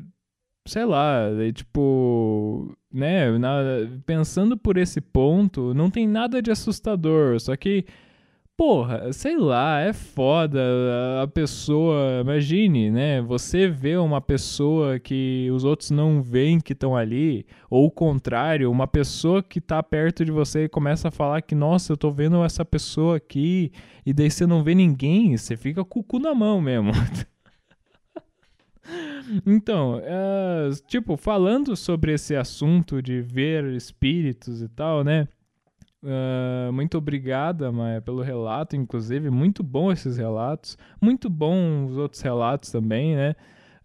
Sei 0.66 0.84
lá, 0.84 1.28
é 1.40 1.52
tipo. 1.52 2.74
Né, 2.92 3.38
na- 3.38 3.62
pensando 4.04 4.56
por 4.58 4.76
esse 4.76 5.00
ponto, 5.00 5.72
não 5.74 5.90
tem 5.90 6.06
nada 6.08 6.42
de 6.42 6.50
assustador. 6.50 7.40
Só 7.40 7.56
que. 7.56 7.84
Porra, 8.60 9.10
sei 9.10 9.38
lá, 9.38 9.80
é 9.80 9.90
foda 9.94 10.60
a 11.22 11.26
pessoa. 11.26 12.20
Imagine, 12.20 12.90
né? 12.90 13.22
Você 13.22 13.66
vê 13.66 13.96
uma 13.96 14.20
pessoa 14.20 14.98
que 14.98 15.48
os 15.50 15.64
outros 15.64 15.90
não 15.90 16.20
veem 16.20 16.60
que 16.60 16.74
estão 16.74 16.94
ali, 16.94 17.46
ou 17.70 17.86
o 17.86 17.90
contrário, 17.90 18.70
uma 18.70 18.86
pessoa 18.86 19.42
que 19.42 19.62
tá 19.62 19.82
perto 19.82 20.26
de 20.26 20.30
você 20.30 20.64
e 20.64 20.68
começa 20.68 21.08
a 21.08 21.10
falar 21.10 21.40
que, 21.40 21.54
nossa, 21.54 21.94
eu 21.94 21.96
tô 21.96 22.10
vendo 22.10 22.44
essa 22.44 22.62
pessoa 22.62 23.16
aqui, 23.16 23.72
e 24.04 24.12
daí 24.12 24.30
você 24.30 24.46
não 24.46 24.62
vê 24.62 24.74
ninguém, 24.74 25.34
você 25.38 25.56
fica 25.56 25.82
com 25.82 26.00
o 26.00 26.04
cu 26.04 26.18
na 26.18 26.34
mão 26.34 26.60
mesmo. 26.60 26.92
Então, 29.46 29.98
uh, 29.98 30.74
tipo, 30.88 31.16
falando 31.16 31.76
sobre 31.76 32.12
esse 32.12 32.34
assunto 32.34 33.00
de 33.00 33.20
ver 33.20 33.64
espíritos 33.74 34.60
e 34.60 34.68
tal, 34.68 35.04
né? 35.04 35.28
Uh, 36.02 36.72
muito 36.72 36.96
obrigada, 36.96 37.70
Maia, 37.70 38.00
pelo 38.00 38.22
relato, 38.22 38.74
inclusive. 38.74 39.30
Muito 39.30 39.62
bom 39.62 39.92
esses 39.92 40.16
relatos. 40.16 40.78
Muito 41.00 41.28
bom 41.28 41.86
os 41.86 41.96
outros 41.96 42.22
relatos 42.22 42.70
também, 42.70 43.16
né? 43.16 43.34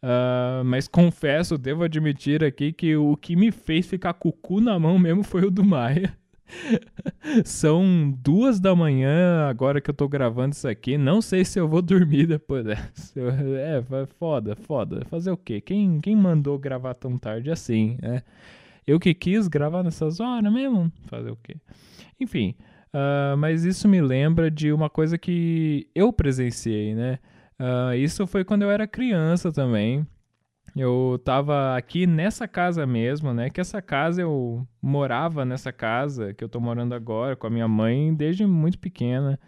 Uh, 0.02 0.64
mas 0.64 0.88
confesso, 0.88 1.58
devo 1.58 1.84
admitir 1.84 2.44
aqui 2.44 2.72
que 2.72 2.96
o 2.96 3.18
que 3.18 3.36
me 3.36 3.52
fez 3.52 3.88
ficar 3.88 4.14
com 4.14 4.30
o 4.30 4.34
cu 4.34 4.62
na 4.62 4.78
mão 4.78 5.00
mesmo 5.00 5.24
foi 5.24 5.46
o 5.46 5.52
do 5.52 5.64
Maia. 5.64 6.16
São 7.44 8.14
duas 8.22 8.60
da 8.60 8.76
manhã 8.76 9.48
agora 9.50 9.82
que 9.82 9.90
eu 9.90 9.94
tô 9.94 10.08
gravando 10.08 10.54
isso 10.54 10.68
aqui. 10.68 10.98
Não 10.98 11.22
sei 11.22 11.44
se 11.44 11.60
eu 11.60 11.68
vou 11.68 11.82
dormir 11.82 12.28
depois 12.28 12.64
dessa. 12.64 13.16
É, 13.58 13.84
foda, 14.20 14.56
foda. 14.56 15.06
Fazer 15.06 15.32
o 15.32 15.38
quê? 15.38 15.60
Quem, 15.60 16.00
quem 16.00 16.16
mandou 16.16 16.58
gravar 16.60 16.94
tão 16.94 17.18
tarde 17.18 17.50
assim, 17.50 17.98
né? 18.02 18.22
Eu 18.88 19.00
que 19.00 19.14
quis 19.14 19.48
gravar 19.48 19.84
nessas 19.84 20.20
horas 20.20 20.52
mesmo? 20.52 20.92
Fazer 21.08 21.32
o 21.32 21.38
quê? 21.38 21.58
Enfim, 22.20 22.56
uh, 22.94 23.36
mas 23.38 23.64
isso 23.64 23.88
me 23.88 24.02
lembra 24.02 24.52
de 24.52 24.72
uma 24.72 24.90
coisa 24.90 25.18
que 25.18 25.90
eu 25.96 26.14
presenciei, 26.14 26.94
né? 26.94 27.20
Uh, 27.60 27.96
isso 27.96 28.28
foi 28.28 28.44
quando 28.44 28.62
eu 28.62 28.72
era 28.72 28.88
criança 28.88 29.52
também. 29.52 30.06
Eu 30.76 31.20
tava 31.24 31.78
aqui 31.78 32.06
nessa 32.06 32.48
casa 32.48 32.86
mesmo, 32.86 33.34
né? 33.34 33.50
Que 33.50 33.62
essa 33.62 33.82
casa 33.82 34.22
eu 34.22 34.68
morava 34.82 35.46
nessa 35.46 35.72
casa 35.72 36.34
que 36.34 36.44
eu 36.44 36.50
tô 36.50 36.60
morando 36.60 36.94
agora 36.94 37.36
com 37.36 37.48
a 37.48 37.50
minha 37.50 37.68
mãe 37.68 38.14
desde 38.14 38.46
muito 38.46 38.78
pequena. 38.78 39.40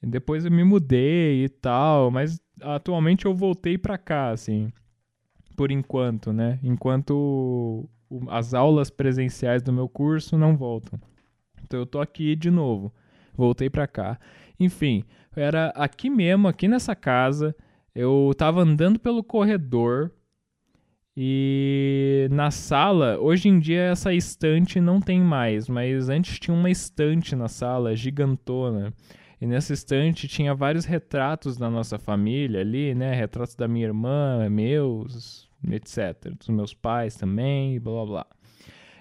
Depois 0.00 0.44
eu 0.44 0.50
me 0.50 0.62
mudei 0.62 1.44
e 1.44 1.48
tal, 1.48 2.10
mas 2.10 2.40
atualmente 2.60 3.26
eu 3.26 3.34
voltei 3.34 3.76
para 3.76 3.98
cá, 3.98 4.30
assim, 4.30 4.72
por 5.56 5.70
enquanto, 5.70 6.32
né? 6.32 6.58
Enquanto 6.62 7.88
as 8.28 8.54
aulas 8.54 8.90
presenciais 8.90 9.62
do 9.62 9.72
meu 9.72 9.88
curso 9.88 10.36
não 10.36 10.56
voltam. 10.56 10.98
Então 11.62 11.80
eu 11.80 11.86
tô 11.86 12.00
aqui 12.00 12.36
de 12.36 12.50
novo. 12.50 12.92
Voltei 13.34 13.70
para 13.70 13.86
cá. 13.86 14.18
Enfim, 14.58 15.04
era 15.34 15.68
aqui 15.68 16.10
mesmo, 16.10 16.48
aqui 16.48 16.68
nessa 16.68 16.94
casa. 16.94 17.54
Eu 17.94 18.32
tava 18.36 18.60
andando 18.60 18.98
pelo 18.98 19.22
corredor 19.22 20.10
e 21.16 22.26
na 22.30 22.50
sala, 22.50 23.18
hoje 23.18 23.48
em 23.48 23.58
dia 23.58 23.82
essa 23.82 24.14
estante 24.14 24.80
não 24.80 24.98
tem 24.98 25.20
mais, 25.20 25.68
mas 25.68 26.08
antes 26.08 26.38
tinha 26.38 26.56
uma 26.56 26.70
estante 26.70 27.36
na 27.36 27.48
sala 27.48 27.94
gigantona. 27.94 28.94
E 29.38 29.46
nessa 29.46 29.74
estante 29.74 30.26
tinha 30.28 30.54
vários 30.54 30.84
retratos 30.84 31.56
da 31.58 31.68
nossa 31.68 31.98
família 31.98 32.60
ali, 32.60 32.94
né? 32.94 33.12
Retratos 33.14 33.56
da 33.56 33.68
minha 33.68 33.86
irmã, 33.86 34.48
meus, 34.48 35.50
etc. 35.70 36.34
Dos 36.38 36.48
meus 36.48 36.74
pais 36.74 37.16
também, 37.16 37.78
blá 37.80 38.04
blá. 38.04 38.26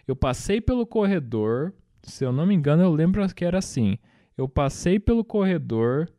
Eu 0.08 0.16
passei 0.16 0.60
pelo 0.60 0.86
corredor, 0.86 1.74
se 2.04 2.26
eu 2.26 2.32
não 2.32 2.46
me 2.46 2.56
engano, 2.56 2.84
eu 2.84 2.92
lembro 2.92 3.28
que 3.34 3.46
era 3.46 3.60
assim. 3.60 3.98
Eu 4.38 4.48
passei 4.48 5.00
pelo 5.00 5.24
corredor, 5.24 6.10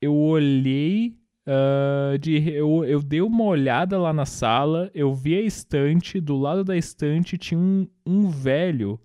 eu 0.00 0.14
olhei 0.14 1.16
Uh, 1.48 2.18
de, 2.18 2.50
eu, 2.50 2.84
eu 2.84 3.00
dei 3.00 3.20
uma 3.20 3.44
olhada 3.44 3.96
lá 3.96 4.12
na 4.12 4.26
sala, 4.26 4.90
eu 4.92 5.14
vi 5.14 5.36
a 5.36 5.40
estante, 5.40 6.20
do 6.20 6.36
lado 6.36 6.64
da 6.64 6.76
estante 6.76 7.38
tinha 7.38 7.58
um, 7.58 7.86
um 8.04 8.28
velho. 8.28 8.98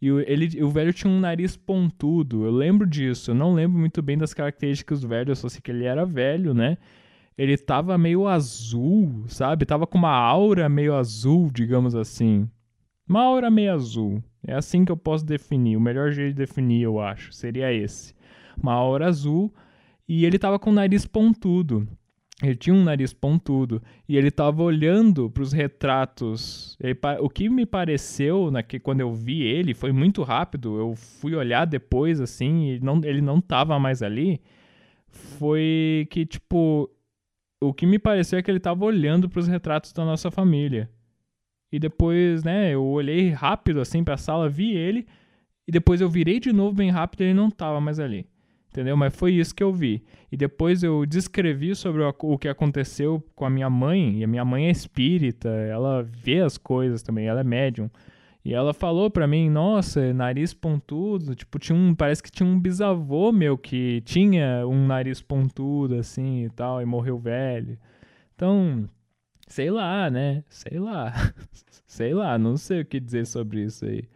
E 0.00 0.06
ele, 0.06 0.62
o 0.62 0.68
velho 0.68 0.92
tinha 0.92 1.12
um 1.12 1.18
nariz 1.18 1.56
pontudo, 1.56 2.44
eu 2.44 2.52
lembro 2.52 2.86
disso. 2.86 3.32
Eu 3.32 3.34
não 3.34 3.52
lembro 3.52 3.80
muito 3.80 4.00
bem 4.00 4.16
das 4.16 4.32
características 4.32 5.00
do 5.00 5.08
velho, 5.08 5.32
eu 5.32 5.36
só 5.36 5.48
sei 5.48 5.60
que 5.60 5.72
ele 5.72 5.84
era 5.86 6.06
velho, 6.06 6.54
né? 6.54 6.78
Ele 7.38 7.56
tava 7.56 7.96
meio 7.96 8.26
azul, 8.26 9.24
sabe? 9.28 9.64
Tava 9.64 9.86
com 9.86 9.96
uma 9.96 10.10
aura 10.10 10.68
meio 10.68 10.96
azul, 10.96 11.48
digamos 11.52 11.94
assim. 11.94 12.50
Uma 13.08 13.22
aura 13.22 13.48
meio 13.48 13.72
azul. 13.72 14.20
É 14.44 14.54
assim 14.54 14.84
que 14.84 14.90
eu 14.90 14.96
posso 14.96 15.24
definir. 15.24 15.76
O 15.76 15.80
melhor 15.80 16.10
jeito 16.10 16.34
de 16.34 16.34
definir, 16.34 16.82
eu 16.82 16.98
acho, 16.98 17.32
seria 17.32 17.72
esse. 17.72 18.12
Uma 18.60 18.72
aura 18.72 19.06
azul 19.06 19.54
e 20.08 20.24
ele 20.24 20.38
tava 20.38 20.58
com 20.58 20.70
o 20.70 20.72
nariz 20.72 21.06
pontudo. 21.06 21.86
Ele 22.42 22.56
tinha 22.56 22.74
um 22.74 22.84
nariz 22.84 23.12
pontudo 23.12 23.82
e 24.08 24.16
ele 24.16 24.30
tava 24.30 24.62
olhando 24.62 25.30
para 25.30 25.42
os 25.42 25.52
retratos. 25.52 26.76
Ele, 26.80 26.96
o 27.20 27.28
que 27.28 27.48
me 27.48 27.66
pareceu 27.66 28.50
na 28.50 28.62
que 28.62 28.80
quando 28.80 29.00
eu 29.00 29.12
vi 29.12 29.42
ele 29.42 29.74
foi 29.74 29.92
muito 29.92 30.22
rápido. 30.22 30.76
Eu 30.76 30.94
fui 30.96 31.34
olhar 31.34 31.64
depois 31.66 32.20
assim 32.20 32.72
e 32.72 32.80
não, 32.80 33.00
ele 33.04 33.20
não 33.20 33.40
tava 33.40 33.78
mais 33.78 34.02
ali. 34.02 34.40
Foi 35.08 36.06
que 36.10 36.26
tipo 36.26 36.90
o 37.60 37.72
que 37.72 37.86
me 37.86 37.98
pareceu 37.98 38.38
é 38.38 38.42
que 38.42 38.50
ele 38.50 38.60
tava 38.60 38.84
olhando 38.84 39.28
para 39.28 39.40
os 39.40 39.48
retratos 39.48 39.92
da 39.92 40.04
nossa 40.04 40.30
família. 40.30 40.90
E 41.70 41.78
depois, 41.78 42.42
né, 42.44 42.72
eu 42.72 42.84
olhei 42.84 43.30
rápido 43.30 43.80
assim 43.80 44.02
para 44.02 44.14
a 44.14 44.18
sala, 44.18 44.48
vi 44.48 44.72
ele 44.72 45.06
e 45.66 45.72
depois 45.72 46.00
eu 46.00 46.08
virei 46.08 46.40
de 46.40 46.52
novo 46.52 46.74
bem 46.74 46.90
rápido 46.90 47.22
e 47.22 47.24
ele 47.24 47.34
não 47.34 47.50
tava 47.50 47.80
mais 47.80 48.00
ali 48.00 48.26
entendeu? 48.70 48.96
Mas 48.96 49.14
foi 49.14 49.32
isso 49.32 49.54
que 49.54 49.62
eu 49.62 49.72
vi. 49.72 50.04
E 50.30 50.36
depois 50.36 50.82
eu 50.82 51.04
descrevi 51.04 51.74
sobre 51.74 52.02
o 52.02 52.38
que 52.38 52.48
aconteceu 52.48 53.22
com 53.34 53.44
a 53.44 53.50
minha 53.50 53.68
mãe, 53.68 54.18
e 54.18 54.24
a 54.24 54.26
minha 54.26 54.44
mãe 54.44 54.66
é 54.66 54.70
espírita, 54.70 55.48
ela 55.48 56.02
vê 56.02 56.40
as 56.40 56.56
coisas 56.56 57.02
também, 57.02 57.26
ela 57.26 57.40
é 57.40 57.44
médium. 57.44 57.90
E 58.48 58.54
ela 58.54 58.72
falou 58.72 59.10
pra 59.10 59.26
mim, 59.26 59.50
nossa, 59.50 60.10
nariz 60.14 60.54
pontudo, 60.54 61.34
tipo, 61.34 61.58
tinha 61.58 61.76
um, 61.76 61.94
parece 61.94 62.22
que 62.22 62.30
tinha 62.30 62.48
um 62.48 62.58
bisavô 62.58 63.30
meu 63.30 63.58
que 63.58 64.00
tinha 64.06 64.66
um 64.66 64.86
nariz 64.86 65.20
pontudo 65.20 65.96
assim 65.96 66.46
e 66.46 66.48
tal, 66.48 66.80
e 66.80 66.86
morreu 66.86 67.18
velho. 67.18 67.78
Então, 68.34 68.88
sei 69.46 69.70
lá, 69.70 70.08
né? 70.08 70.42
Sei 70.48 70.78
lá. 70.78 71.12
sei 71.86 72.14
lá, 72.14 72.38
não 72.38 72.56
sei 72.56 72.80
o 72.80 72.86
que 72.86 72.98
dizer 72.98 73.26
sobre 73.26 73.64
isso 73.64 73.84
aí. 73.84 74.08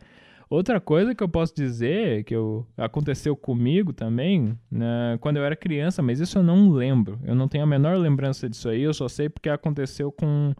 Outra 0.48 0.80
coisa 0.80 1.14
que 1.14 1.22
eu 1.22 1.28
posso 1.28 1.54
dizer, 1.54 2.24
que 2.24 2.34
eu, 2.34 2.66
aconteceu 2.74 3.36
comigo 3.36 3.92
também, 3.92 4.58
né, 4.70 5.18
quando 5.20 5.36
eu 5.36 5.44
era 5.44 5.54
criança, 5.54 6.00
mas 6.00 6.20
isso 6.20 6.38
eu 6.38 6.42
não 6.42 6.70
lembro. 6.70 7.20
Eu 7.22 7.34
não 7.34 7.48
tenho 7.48 7.64
a 7.64 7.66
menor 7.66 7.98
lembrança 7.98 8.48
disso 8.48 8.70
aí, 8.70 8.80
eu 8.80 8.94
só 8.94 9.08
sei 9.08 9.28
porque 9.28 9.50
aconteceu 9.50 10.10
com. 10.10 10.54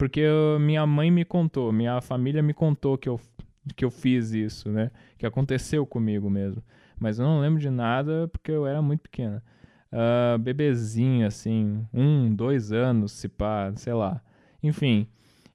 Porque 0.00 0.20
eu, 0.20 0.58
minha 0.58 0.86
mãe 0.86 1.10
me 1.10 1.26
contou, 1.26 1.70
minha 1.70 2.00
família 2.00 2.42
me 2.42 2.54
contou 2.54 2.96
que 2.96 3.06
eu, 3.06 3.20
que 3.76 3.84
eu 3.84 3.90
fiz 3.90 4.32
isso, 4.32 4.70
né? 4.70 4.90
Que 5.18 5.26
aconteceu 5.26 5.84
comigo 5.84 6.30
mesmo. 6.30 6.62
Mas 6.98 7.18
eu 7.18 7.26
não 7.26 7.38
lembro 7.38 7.60
de 7.60 7.68
nada 7.68 8.26
porque 8.28 8.50
eu 8.50 8.66
era 8.66 8.80
muito 8.80 9.02
pequena. 9.02 9.44
Uh, 9.92 10.38
bebezinho, 10.38 11.26
assim, 11.26 11.86
um, 11.92 12.34
dois 12.34 12.72
anos, 12.72 13.12
se 13.12 13.28
pá, 13.28 13.70
sei 13.76 13.92
lá. 13.92 14.22
Enfim. 14.62 15.06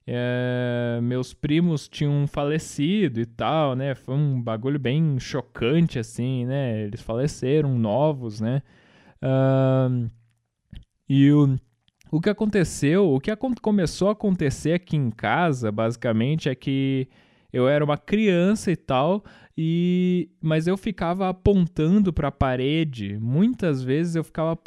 É, 0.06 1.00
meus 1.02 1.34
primos 1.34 1.88
tinham 1.88 2.28
falecido 2.28 3.18
e 3.18 3.26
tal, 3.26 3.74
né? 3.74 3.96
Foi 3.96 4.14
um 4.14 4.40
bagulho 4.40 4.78
bem 4.78 5.18
chocante, 5.18 5.98
assim, 5.98 6.46
né? 6.46 6.82
Eles 6.82 7.02
faleceram 7.02 7.76
novos, 7.76 8.40
né? 8.40 8.62
Uh, 9.20 10.08
e 11.08 11.32
o, 11.32 11.58
o 12.16 12.20
que 12.20 12.30
aconteceu, 12.30 13.12
o 13.12 13.20
que 13.20 13.30
começou 13.60 14.08
a 14.08 14.12
acontecer 14.12 14.72
aqui 14.72 14.96
em 14.96 15.10
casa, 15.10 15.70
basicamente, 15.70 16.48
é 16.48 16.54
que 16.54 17.06
eu 17.52 17.68
era 17.68 17.84
uma 17.84 17.98
criança 17.98 18.72
e 18.72 18.76
tal, 18.76 19.22
e 19.56 20.30
mas 20.40 20.66
eu 20.66 20.78
ficava 20.78 21.28
apontando 21.28 22.14
para 22.14 22.28
a 22.28 22.32
parede. 22.32 23.18
Muitas 23.20 23.82
vezes 23.82 24.16
eu 24.16 24.24
ficava 24.24 24.58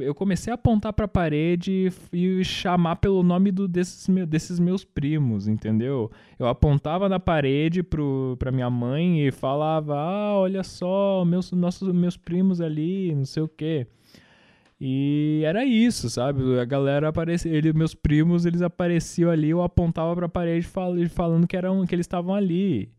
eu 0.00 0.14
comecei 0.14 0.50
a 0.50 0.54
apontar 0.54 0.92
para 0.92 1.06
a 1.06 1.08
parede 1.08 1.90
e, 2.12 2.44
chamar 2.44 2.96
pelo 2.96 3.22
nome 3.22 3.52
do, 3.52 3.66
desses, 3.66 4.06
desses 4.26 4.58
meus 4.58 4.84
primos, 4.84 5.48
entendeu? 5.48 6.10
Eu 6.38 6.46
apontava 6.46 7.08
na 7.08 7.18
parede 7.18 7.82
para 7.82 8.52
minha 8.52 8.68
mãe 8.68 9.26
e 9.26 9.30
falava: 9.30 9.94
"Ah, 9.96 10.38
olha 10.38 10.62
só, 10.62 11.24
meus 11.24 11.52
nossos 11.52 11.90
meus 11.90 12.18
primos 12.18 12.60
ali, 12.60 13.14
não 13.14 13.24
sei 13.24 13.42
o 13.42 13.48
quê". 13.48 13.86
E 14.80 15.42
era 15.44 15.64
isso, 15.64 16.08
sabe? 16.08 16.58
A 16.58 16.64
galera 16.64 17.08
aparecia, 17.08 17.52
ele, 17.52 17.72
meus 17.72 17.94
primos, 17.94 18.46
eles 18.46 18.62
apareciam 18.62 19.30
ali, 19.30 19.50
eu 19.50 19.62
apontava 19.62 20.14
para 20.14 20.26
a 20.26 20.28
parede 20.28 20.66
falando 21.08 21.48
que 21.48 21.56
eram 21.56 21.84
que 21.84 21.94
eles 21.94 22.04
estavam 22.04 22.34
ali. 22.34 22.92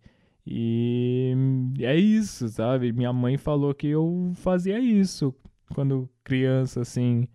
E 0.45 1.33
é 1.79 1.95
isso, 1.95 2.49
sabe? 2.49 2.91
Minha 2.91 3.13
mãe 3.13 3.37
falou 3.37 3.73
que 3.73 3.87
eu 3.87 4.31
fazia 4.35 4.79
isso 4.79 5.33
quando 5.73 6.09
criança, 6.23 6.81
assim. 6.81 7.27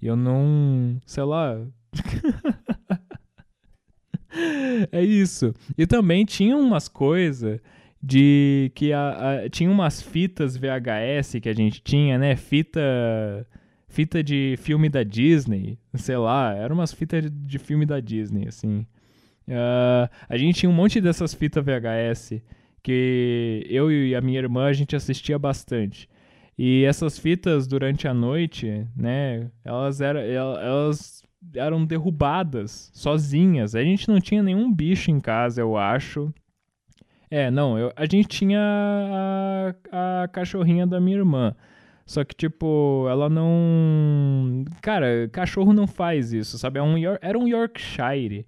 E 0.00 0.06
eu 0.06 0.16
não. 0.16 0.98
Sei 1.04 1.24
lá. 1.24 1.60
é 4.92 5.02
isso. 5.02 5.52
E 5.76 5.86
também 5.86 6.24
tinha 6.24 6.56
umas 6.56 6.88
coisas 6.88 7.60
de 8.02 8.72
que 8.74 8.92
a, 8.92 9.42
a, 9.44 9.50
tinha 9.50 9.70
umas 9.70 10.00
fitas 10.00 10.56
VHS 10.56 11.40
que 11.42 11.48
a 11.48 11.54
gente 11.54 11.82
tinha, 11.82 12.16
né? 12.16 12.36
Fita 12.36 12.80
fita 13.90 14.22
de 14.22 14.54
filme 14.58 14.88
da 14.88 15.02
Disney, 15.02 15.78
sei 15.94 16.16
lá, 16.16 16.54
eram 16.54 16.76
umas 16.76 16.92
fitas 16.92 17.28
de, 17.28 17.58
filme 17.58 17.84
da 17.84 18.00
Disney, 18.00 18.46
assim. 18.46 18.86
Uh, 19.48 20.08
a 20.28 20.36
gente 20.36 20.60
tinha 20.60 20.70
um 20.70 20.72
monte 20.72 21.00
dessas 21.00 21.34
fitas 21.34 21.64
VHS 21.64 22.40
que 22.82 23.66
eu 23.68 23.90
e 23.90 24.14
a 24.14 24.20
minha 24.20 24.38
irmã 24.38 24.66
a 24.66 24.72
gente 24.72 24.94
assistia 24.94 25.38
bastante. 25.38 26.08
E 26.56 26.84
essas 26.84 27.18
fitas 27.18 27.66
durante 27.66 28.06
a 28.06 28.14
noite, 28.14 28.86
né, 28.96 29.50
elas 29.64 30.00
eram 30.00 30.20
elas 30.20 31.22
eram 31.54 31.84
derrubadas 31.84 32.90
sozinhas. 32.94 33.74
A 33.74 33.82
gente 33.82 34.08
não 34.08 34.20
tinha 34.20 34.42
nenhum 34.42 34.72
bicho 34.72 35.10
em 35.10 35.20
casa, 35.20 35.60
eu 35.60 35.76
acho. 35.76 36.32
É, 37.30 37.50
não, 37.50 37.78
eu, 37.78 37.92
a 37.96 38.04
gente 38.06 38.28
tinha 38.28 38.60
a, 39.90 40.22
a 40.22 40.28
cachorrinha 40.28 40.86
da 40.86 41.00
minha 41.00 41.16
irmã. 41.16 41.54
Só 42.10 42.24
que, 42.24 42.34
tipo, 42.34 43.06
ela 43.08 43.30
não. 43.30 44.64
Cara, 44.82 45.28
cachorro 45.30 45.72
não 45.72 45.86
faz 45.86 46.32
isso, 46.32 46.58
sabe? 46.58 46.80
É 46.80 46.82
um, 46.82 46.96
era 47.22 47.38
um 47.38 47.46
Yorkshire. 47.46 48.44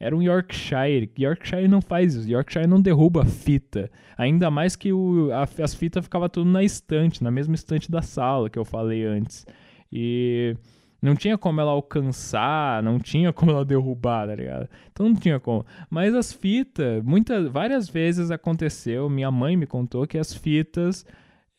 Era 0.00 0.16
um 0.16 0.20
Yorkshire. 0.20 1.08
Yorkshire 1.16 1.68
não 1.68 1.80
faz 1.80 2.16
isso. 2.16 2.28
Yorkshire 2.28 2.66
não 2.66 2.82
derruba 2.82 3.24
fita. 3.24 3.88
Ainda 4.18 4.50
mais 4.50 4.74
que 4.74 4.92
o, 4.92 5.30
a, 5.32 5.44
as 5.62 5.74
fitas 5.76 6.02
ficavam 6.02 6.28
tudo 6.28 6.50
na 6.50 6.64
estante, 6.64 7.22
na 7.22 7.30
mesma 7.30 7.54
estante 7.54 7.88
da 7.88 8.02
sala 8.02 8.50
que 8.50 8.58
eu 8.58 8.64
falei 8.64 9.04
antes. 9.04 9.46
E 9.92 10.56
não 11.00 11.14
tinha 11.14 11.38
como 11.38 11.60
ela 11.60 11.70
alcançar, 11.70 12.82
não 12.82 12.98
tinha 12.98 13.32
como 13.32 13.52
ela 13.52 13.64
derrubar, 13.64 14.26
tá 14.26 14.34
ligado? 14.34 14.68
Então 14.90 15.08
não 15.08 15.14
tinha 15.14 15.38
como. 15.38 15.64
Mas 15.88 16.16
as 16.16 16.32
fitas, 16.32 17.00
muitas, 17.04 17.46
várias 17.46 17.88
vezes 17.88 18.32
aconteceu, 18.32 19.08
minha 19.08 19.30
mãe 19.30 19.56
me 19.56 19.66
contou 19.66 20.04
que 20.04 20.18
as 20.18 20.34
fitas, 20.34 21.06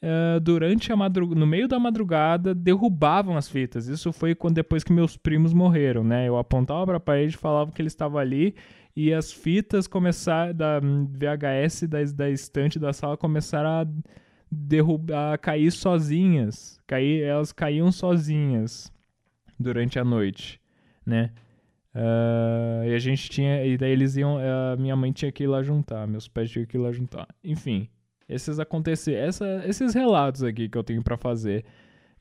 uh, 0.06 0.40
durante 0.40 0.92
a 0.92 0.96
madrugada, 0.96 1.40
no 1.40 1.48
meio 1.48 1.68
da 1.68 1.80
madrugada, 1.80 2.54
derrubavam 2.54 3.36
as 3.36 3.50
fitas. 3.50 3.88
Isso 3.88 4.14
foi 4.14 4.36
quando 4.36 4.56
depois 4.56 4.84
que 4.84 4.94
meus 4.94 5.18
primos 5.18 5.54
morreram, 5.54 6.04
né? 6.04 6.28
Eu 6.28 6.38
apontava 6.38 6.86
pra 6.86 7.00
parede, 7.00 7.36
falava 7.36 7.72
que 7.72 7.82
ele 7.82 7.88
estava 7.88 8.20
ali 8.20 8.56
e 8.96 9.12
as 9.12 9.32
fitas 9.32 9.88
começaram, 9.88 10.54
da 10.54 10.80
VHS 10.80 11.84
da, 11.88 12.04
da 12.04 12.30
estante 12.30 12.80
da 12.80 12.94
sala 12.94 13.18
começaram 13.18 13.70
a 13.70 13.88
derrubar, 14.50 15.34
a 15.34 15.38
cair 15.38 15.72
sozinhas. 15.72 16.80
Cair, 16.88 17.24
elas 17.24 17.52
caíam 17.52 17.92
sozinhas 17.92 18.94
durante 19.60 20.00
a 20.00 20.04
noite, 20.04 20.62
né? 21.06 21.32
Uh, 21.94 22.86
e 22.86 22.94
a 22.94 23.00
gente 23.00 23.30
tinha. 23.30 23.66
E 23.66 23.78
daí 23.78 23.92
eles 23.92 24.16
iam. 24.18 24.38
A 24.38 24.76
minha 24.78 24.96
mãe 24.96 25.12
tinha 25.12 25.32
que 25.32 25.44
ir 25.44 25.48
lá 25.48 25.64
juntar, 25.64 26.06
meus 26.08 26.28
pais 26.28 26.52
tinham 26.52 26.66
que 26.66 26.78
ir 26.78 26.80
lá 26.80 26.92
juntar. 26.92 27.28
Enfim, 27.44 27.90
esses 28.28 28.60
acontecer, 28.60 29.14
essa, 29.14 29.64
esses 29.66 29.94
relatos 29.94 30.44
aqui 30.44 30.68
que 30.70 30.78
eu 30.78 30.84
tenho 30.84 31.04
para 31.04 31.18
fazer. 31.18 31.66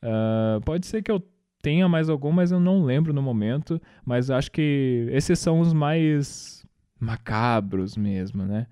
Uh, 0.02 0.61
pode 0.62 0.86
ser 0.86 1.02
que 1.02 1.11
eu 1.11 1.22
tenha 1.62 1.88
mais 1.88 2.11
algum, 2.11 2.30
mas 2.30 2.52
eu 2.52 2.61
não 2.61 2.84
lembro 2.84 3.12
no 3.12 3.22
momento. 3.22 3.80
Mas 4.05 4.30
acho 4.30 4.50
que 4.50 5.07
esses 5.11 5.38
são 5.38 5.61
os 5.61 5.72
mais 5.72 6.64
macabros 7.00 7.96
mesmo, 7.96 8.44
né? 8.44 8.66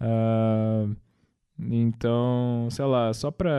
Uh, 0.00 0.96
então, 1.58 2.68
sei 2.70 2.84
lá, 2.84 3.12
só 3.12 3.30
pra. 3.30 3.50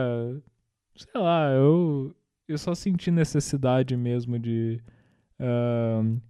Sei 0.96 1.20
lá, 1.20 1.50
eu 1.52 2.14
eu 2.48 2.58
só 2.58 2.74
senti 2.74 3.10
necessidade 3.10 3.96
mesmo 3.96 4.38
de 4.38 4.80
uh, 5.38 6.20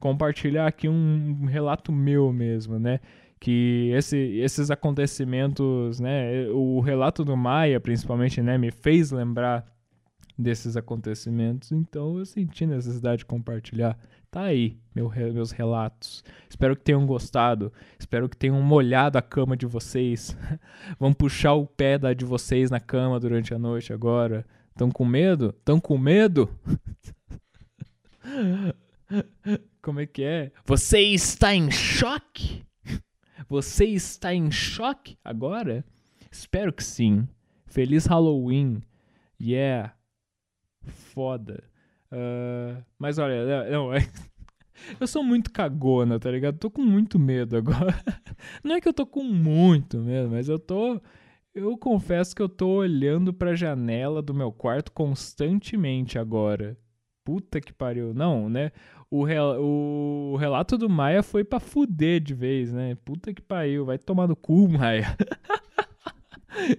compartilhar 0.00 0.66
aqui 0.66 0.88
um 0.88 1.44
relato 1.44 1.92
meu 1.92 2.32
mesmo, 2.32 2.78
né? 2.78 3.00
Que 3.40 3.90
esse, 3.94 4.16
esses 4.16 4.70
acontecimentos, 4.70 6.00
né? 6.00 6.48
O 6.48 6.80
relato 6.80 7.24
do 7.24 7.36
Maia, 7.36 7.78
principalmente, 7.78 8.42
né? 8.42 8.58
Me 8.58 8.70
fez 8.70 9.10
lembrar 9.10 9.64
desses 10.38 10.76
acontecimentos, 10.76 11.72
então 11.72 12.16
eu 12.16 12.24
senti 12.24 12.64
necessidade 12.64 13.18
de 13.18 13.26
compartilhar. 13.26 13.98
Tá 14.30 14.42
aí, 14.42 14.78
meu, 14.94 15.10
meus 15.32 15.50
relatos. 15.50 16.22
Espero 16.48 16.76
que 16.76 16.82
tenham 16.82 17.04
gostado. 17.06 17.72
Espero 17.98 18.28
que 18.28 18.36
tenham 18.36 18.60
molhado 18.62 19.16
a 19.16 19.22
cama 19.22 19.56
de 19.56 19.66
vocês. 19.66 20.36
Vão 21.00 21.12
puxar 21.14 21.54
o 21.54 21.66
pé 21.66 21.98
da 21.98 22.12
de 22.12 22.26
vocês 22.26 22.70
na 22.70 22.78
cama 22.78 23.18
durante 23.18 23.54
a 23.54 23.58
noite 23.58 23.92
agora. 23.92 24.44
Estão 24.70 24.90
com 24.90 25.04
medo? 25.04 25.54
Estão 25.58 25.80
com 25.80 25.96
medo? 25.96 26.48
Como 29.80 30.00
é 30.00 30.06
que 30.06 30.22
é? 30.22 30.52
Você 30.66 31.00
está 31.00 31.54
em 31.54 31.70
choque? 31.70 32.67
Você 33.48 33.86
está 33.86 34.34
em 34.34 34.50
choque 34.50 35.16
agora? 35.24 35.84
Espero 36.30 36.72
que 36.72 36.84
sim. 36.84 37.26
Feliz 37.66 38.06
Halloween. 38.06 38.82
Yeah. 39.40 39.94
Foda. 40.84 41.64
Uh, 42.12 42.82
mas 42.98 43.18
olha, 43.18 43.70
não, 43.70 43.92
é, 43.92 43.98
eu 45.00 45.06
sou 45.06 45.22
muito 45.22 45.50
cagona, 45.50 46.18
tá 46.18 46.30
ligado? 46.30 46.58
Tô 46.58 46.70
com 46.70 46.82
muito 46.82 47.18
medo 47.18 47.56
agora. 47.56 47.94
Não 48.62 48.76
é 48.76 48.80
que 48.80 48.88
eu 48.88 48.94
tô 48.94 49.06
com 49.06 49.22
muito 49.22 49.98
medo, 49.98 50.30
mas 50.30 50.48
eu 50.48 50.58
tô 50.58 51.00
eu 51.54 51.76
confesso 51.76 52.36
que 52.36 52.42
eu 52.42 52.48
tô 52.48 52.68
olhando 52.68 53.32
pra 53.32 53.54
janela 53.54 54.22
do 54.22 54.32
meu 54.34 54.52
quarto 54.52 54.92
constantemente 54.92 56.18
agora. 56.18 56.78
Puta 57.24 57.60
que 57.60 57.72
pariu. 57.72 58.14
Não, 58.14 58.48
né? 58.48 58.70
O, 59.10 59.24
o 60.32 60.36
relato 60.36 60.76
do 60.76 60.88
Maia 60.88 61.22
foi 61.22 61.42
pra 61.42 61.58
fuder 61.58 62.20
de 62.20 62.34
vez, 62.34 62.72
né? 62.72 62.94
Puta 63.04 63.32
que 63.32 63.40
pariu. 63.40 63.84
Vai 63.84 63.98
tomar 63.98 64.26
no 64.26 64.36
cu, 64.36 64.68
Maia. 64.70 65.16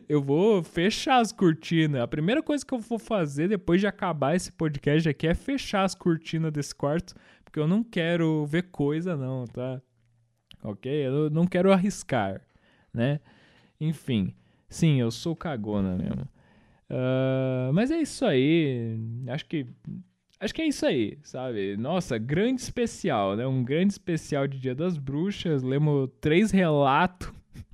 eu 0.08 0.22
vou 0.22 0.64
fechar 0.64 1.20
as 1.20 1.32
cortinas. 1.32 2.02
A 2.02 2.08
primeira 2.08 2.44
coisa 2.44 2.66
que 2.66 2.74
eu 2.74 2.80
vou 2.80 3.00
fazer 3.00 3.48
depois 3.48 3.82
de 3.82 3.88
acabar 3.88 4.36
esse 4.36 4.52
podcast 4.52 5.10
aqui 5.10 5.28
é 5.28 5.34
fechar 5.34 5.84
as 5.84 5.96
cortinas 5.96 6.52
desse 6.52 6.76
quarto. 6.76 7.16
Porque 7.44 7.60
eu 7.60 7.68
não 7.68 7.84
quero 7.84 8.46
ver 8.46 8.70
coisa, 8.70 9.18
não, 9.18 9.46
tá? 9.46 9.82
Ok? 10.64 10.92
Eu 10.92 11.30
não 11.32 11.48
quero 11.48 11.72
arriscar, 11.72 12.42
né? 12.94 13.20
Enfim. 13.82 14.36
Sim, 14.70 15.00
eu 15.00 15.10
sou 15.10 15.36
cagona 15.36 15.96
mesmo. 15.96 16.28
Uh, 16.90 17.74
mas 17.74 17.90
é 17.90 17.98
isso 18.00 18.24
aí. 18.26 18.98
Acho 19.28 19.46
que. 19.46 19.66
Acho 20.40 20.54
que 20.54 20.62
é 20.62 20.68
isso 20.68 20.86
aí, 20.86 21.18
sabe? 21.22 21.76
Nossa, 21.76 22.18
grande 22.18 22.62
especial, 22.62 23.36
né? 23.36 23.46
Um 23.46 23.62
grande 23.62 23.92
especial 23.92 24.48
de 24.48 24.58
Dia 24.58 24.74
das 24.74 24.98
Bruxas. 24.98 25.62
Lemos 25.64 26.10
três 26.22 26.50
relatos. 26.50 27.30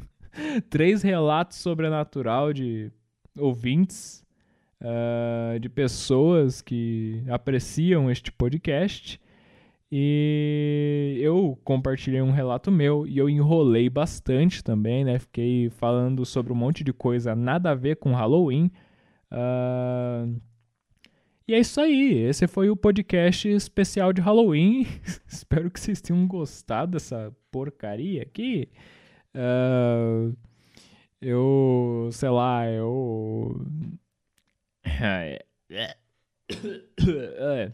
três 0.68 1.04
relatos 1.04 1.58
sobrenatural 1.58 2.52
de 2.52 2.92
ouvintes. 3.38 4.26
Uh, 4.82 5.60
de 5.60 5.70
pessoas 5.70 6.60
que 6.60 7.24
apreciam 7.30 8.10
este 8.10 8.32
podcast. 8.32 9.22
E 9.92 11.20
eu 11.22 11.60
compartilhei 11.64 12.22
um 12.22 12.32
relato 12.32 12.72
meu 12.72 13.06
e 13.06 13.20
eu 13.20 13.30
enrolei 13.30 13.92
bastante 13.92 14.64
também, 14.64 15.06
né? 15.06 15.20
Fiquei 15.20 15.70
falando 15.70 16.26
sobre 16.26 16.52
um 16.52 16.56
monte 16.56 16.84
de 16.84 16.92
coisa 16.92 17.36
nada 17.36 17.70
a 17.70 17.76
ver 17.76 17.98
com 17.98 18.12
Halloween. 18.12 18.72
Uh... 19.32 20.42
E 21.48 21.54
é 21.54 21.60
isso 21.60 21.80
aí. 21.80 22.24
Esse 22.24 22.48
foi 22.48 22.70
o 22.70 22.76
podcast 22.76 23.48
especial 23.48 24.12
de 24.12 24.22
Halloween. 24.22 24.86
Espero 25.28 25.70
que 25.70 25.80
vocês 25.80 26.02
tenham 26.02 26.28
gostado 26.28 26.94
dessa 26.94 27.36
porcaria 27.52 28.22
aqui. 28.24 28.70
Uh... 29.36 30.36
Eu, 31.22 32.10
sei 32.12 32.30
lá, 32.30 32.68
eu. 32.70 33.66
É. 36.98 37.74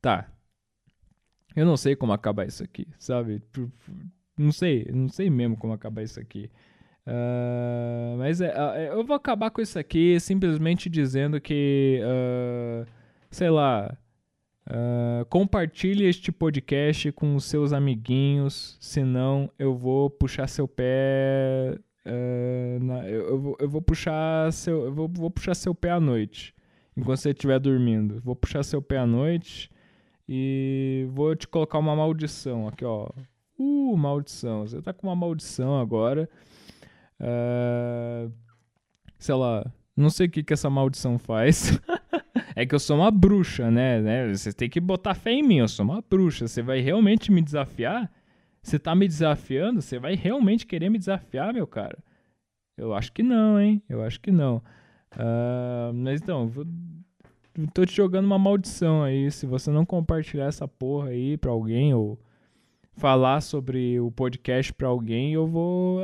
Tá, 0.00 0.30
eu 1.56 1.64
não 1.64 1.76
sei 1.76 1.96
como 1.96 2.12
acabar 2.12 2.46
isso 2.46 2.62
aqui, 2.62 2.86
sabe? 2.98 3.42
Não 4.36 4.52
sei, 4.52 4.86
não 4.92 5.08
sei 5.08 5.30
mesmo 5.30 5.56
como 5.56 5.72
acabar 5.72 6.02
isso 6.02 6.20
aqui. 6.20 6.50
Uh, 7.06 8.18
mas 8.18 8.40
é, 8.40 8.48
uh, 8.48 8.96
eu 8.96 9.04
vou 9.04 9.14
acabar 9.14 9.50
com 9.50 9.62
isso 9.62 9.78
aqui 9.78 10.18
simplesmente 10.18 10.90
dizendo 10.90 11.40
que, 11.40 12.00
uh, 12.02 12.86
sei 13.30 13.48
lá, 13.48 13.96
compartilhe 15.28 16.04
este 16.04 16.32
podcast 16.32 17.12
com 17.12 17.36
os 17.36 17.44
seus 17.44 17.72
amiguinhos, 17.72 18.76
senão 18.80 19.48
eu 19.56 19.76
vou 19.76 20.10
puxar 20.10 20.48
seu 20.48 20.66
pé. 20.66 21.78
Na, 22.80 23.08
eu, 23.08 23.28
eu, 23.28 23.38
vou, 23.38 23.56
eu, 23.60 23.68
vou, 23.68 23.80
puxar 23.80 24.52
seu, 24.52 24.86
eu 24.86 24.92
vou, 24.92 25.08
vou 25.08 25.30
puxar 25.30 25.54
seu 25.54 25.72
pé 25.72 25.90
à 25.90 26.00
noite, 26.00 26.52
enquanto 26.96 27.18
você 27.18 27.30
estiver 27.30 27.60
dormindo. 27.60 28.20
Vou 28.24 28.34
puxar 28.34 28.64
seu 28.64 28.82
pé 28.82 28.98
à 28.98 29.06
noite 29.06 29.70
e 30.28 31.06
vou 31.10 31.36
te 31.36 31.46
colocar 31.46 31.78
uma 31.78 31.94
maldição 31.94 32.66
aqui, 32.66 32.84
ó. 32.84 33.08
Uh, 33.56 33.96
maldição. 33.96 34.66
Você 34.66 34.82
tá 34.82 34.92
com 34.92 35.06
uma 35.06 35.14
maldição 35.14 35.78
agora. 35.78 36.28
Uh, 37.20 38.32
sei 39.18 39.34
lá, 39.34 39.64
não 39.96 40.10
sei 40.10 40.26
o 40.26 40.30
que, 40.30 40.42
que 40.42 40.52
essa 40.52 40.68
maldição 40.68 41.18
faz. 41.18 41.80
é 42.54 42.66
que 42.66 42.74
eu 42.74 42.78
sou 42.78 42.96
uma 42.96 43.10
bruxa, 43.10 43.70
né? 43.70 44.00
né? 44.00 44.28
Você 44.34 44.52
tem 44.52 44.68
que 44.68 44.80
botar 44.80 45.14
fé 45.14 45.32
em 45.32 45.42
mim, 45.42 45.58
eu 45.58 45.68
sou 45.68 45.84
uma 45.84 46.02
bruxa. 46.02 46.46
Você 46.46 46.62
vai 46.62 46.80
realmente 46.80 47.32
me 47.32 47.42
desafiar? 47.42 48.10
Você 48.62 48.78
tá 48.78 48.94
me 48.94 49.06
desafiando? 49.06 49.80
Você 49.80 49.98
vai 49.98 50.14
realmente 50.14 50.66
querer 50.66 50.90
me 50.90 50.98
desafiar, 50.98 51.54
meu 51.54 51.66
cara? 51.66 51.98
Eu 52.76 52.94
acho 52.94 53.12
que 53.12 53.22
não, 53.22 53.58
hein? 53.60 53.82
Eu 53.88 54.02
acho 54.02 54.20
que 54.20 54.30
não. 54.30 54.56
Uh, 55.14 55.94
mas 55.94 56.20
então, 56.20 56.46
vou 56.46 56.66
tô 57.72 57.86
te 57.86 57.94
jogando 57.94 58.26
uma 58.26 58.38
maldição 58.38 59.02
aí. 59.02 59.30
Se 59.30 59.46
você 59.46 59.70
não 59.70 59.86
compartilhar 59.86 60.46
essa 60.46 60.68
porra 60.68 61.08
aí 61.08 61.36
pra 61.38 61.50
alguém 61.50 61.94
ou 61.94 62.18
falar 62.96 63.40
sobre 63.42 64.00
o 64.00 64.10
podcast 64.10 64.72
pra 64.72 64.88
alguém, 64.88 65.34
eu 65.34 65.46
vou. 65.46 66.00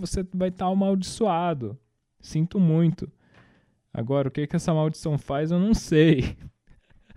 Você 0.00 0.26
vai 0.34 0.48
estar 0.48 0.66
tá 0.66 0.72
amaldiçoado. 0.72 1.78
Sinto 2.20 2.58
muito. 2.58 3.10
Agora, 3.92 4.28
o 4.28 4.30
que, 4.30 4.46
que 4.46 4.56
essa 4.56 4.74
maldição 4.74 5.16
faz, 5.18 5.50
eu 5.50 5.58
não 5.58 5.74
sei. 5.74 6.36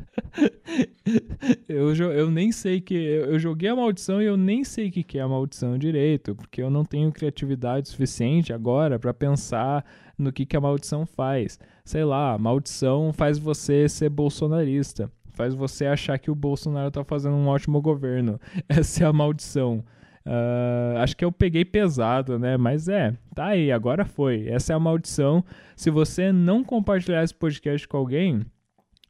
eu, 1.68 1.94
eu 1.96 2.30
nem 2.30 2.52
sei 2.52 2.82
que. 2.82 2.94
Eu 2.94 3.40
joguei 3.40 3.70
a 3.70 3.76
maldição 3.76 4.22
e 4.22 4.26
eu 4.26 4.38
nem 4.38 4.64
sei 4.64 4.90
o 4.90 4.92
que, 4.92 5.04
que 5.04 5.18
é 5.18 5.22
a 5.22 5.28
maldição 5.28 5.78
direito, 5.78 6.36
porque 6.36 6.62
eu 6.62 6.70
não 6.70 6.84
tenho 6.84 7.12
criatividade 7.12 7.90
suficiente 7.90 8.54
agora 8.54 9.00
para 9.00 9.14
pensar 9.14 9.86
no 10.18 10.32
que, 10.32 10.46
que 10.46 10.58
a 10.58 10.62
maldição 10.62 11.06
faz. 11.06 11.60
Sei 11.84 12.04
lá, 12.04 12.34
a 12.34 12.38
maldição 12.38 13.12
faz 13.14 13.38
você 13.38 13.88
ser 13.90 14.10
bolsonarista. 14.10 15.12
Faz 15.42 15.56
você 15.56 15.88
achar 15.88 16.20
que 16.20 16.30
o 16.30 16.36
Bolsonaro 16.36 16.92
tá 16.92 17.04
fazendo 17.04 17.36
um 17.36 17.48
ótimo 17.48 17.82
governo. 17.82 18.40
Essa 18.70 19.06
é 19.06 19.08
a 19.08 19.12
maldição. 19.12 19.84
Uh, 20.24 21.00
acho 21.00 21.18
que 21.18 21.26
eu 21.26 21.32
peguei 21.32 21.66
pesado, 21.66 22.38
né? 22.38 22.58
Mas 22.58 22.88
é, 22.88 23.18
tá 23.34 23.48
aí, 23.48 23.72
agora 23.72 24.06
foi. 24.06 24.48
Essa 24.48 24.74
é 24.74 24.76
a 24.76 24.80
maldição. 24.80 25.44
Se 25.76 25.90
você 25.90 26.32
não 26.32 26.64
compartilhar 26.64 27.24
esse 27.24 27.34
podcast 27.34 27.88
com 27.88 27.98
alguém, 27.98 28.46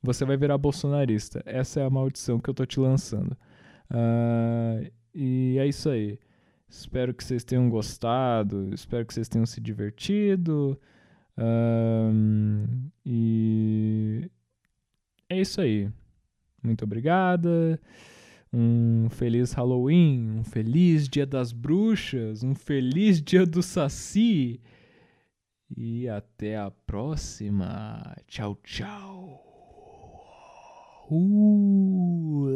você 0.02 0.24
vai 0.24 0.38
virar 0.38 0.58
bolsonarista. 0.58 1.44
Essa 1.46 1.82
é 1.82 1.86
a 1.86 1.90
maldição 1.90 2.40
que 2.40 2.50
eu 2.50 2.54
tô 2.54 2.66
te 2.66 2.80
lançando. 2.80 3.34
Uh, 3.92 4.90
e 5.14 5.58
é 5.60 5.68
isso 5.68 5.90
aí. 5.90 6.18
Espero 6.70 7.14
que 7.14 7.26
vocês 7.26 7.44
tenham 7.44 7.70
gostado. 7.70 8.74
Espero 8.74 9.06
que 9.06 9.14
vocês 9.14 9.28
tenham 9.28 9.46
se 9.46 9.60
divertido. 9.60 10.80
Uh, 11.38 12.90
e 13.06 14.32
é 15.28 15.42
isso 15.42 15.60
aí. 15.60 15.92
Muito 16.64 16.84
obrigada. 16.84 17.80
Um 18.54 19.08
feliz 19.10 19.54
Halloween, 19.54 20.40
um 20.40 20.44
feliz 20.44 21.08
Dia 21.08 21.26
das 21.26 21.54
Bruxas, 21.54 22.44
um 22.44 22.54
feliz 22.54 23.22
Dia 23.22 23.46
do 23.46 23.64
Saci. 23.64 24.60
E 25.76 26.10
até 26.10 26.58
a 26.58 26.70
próxima. 26.70 28.16
Tchau, 28.28 28.58
tchau. 28.62 29.42
Uh, 31.10 32.48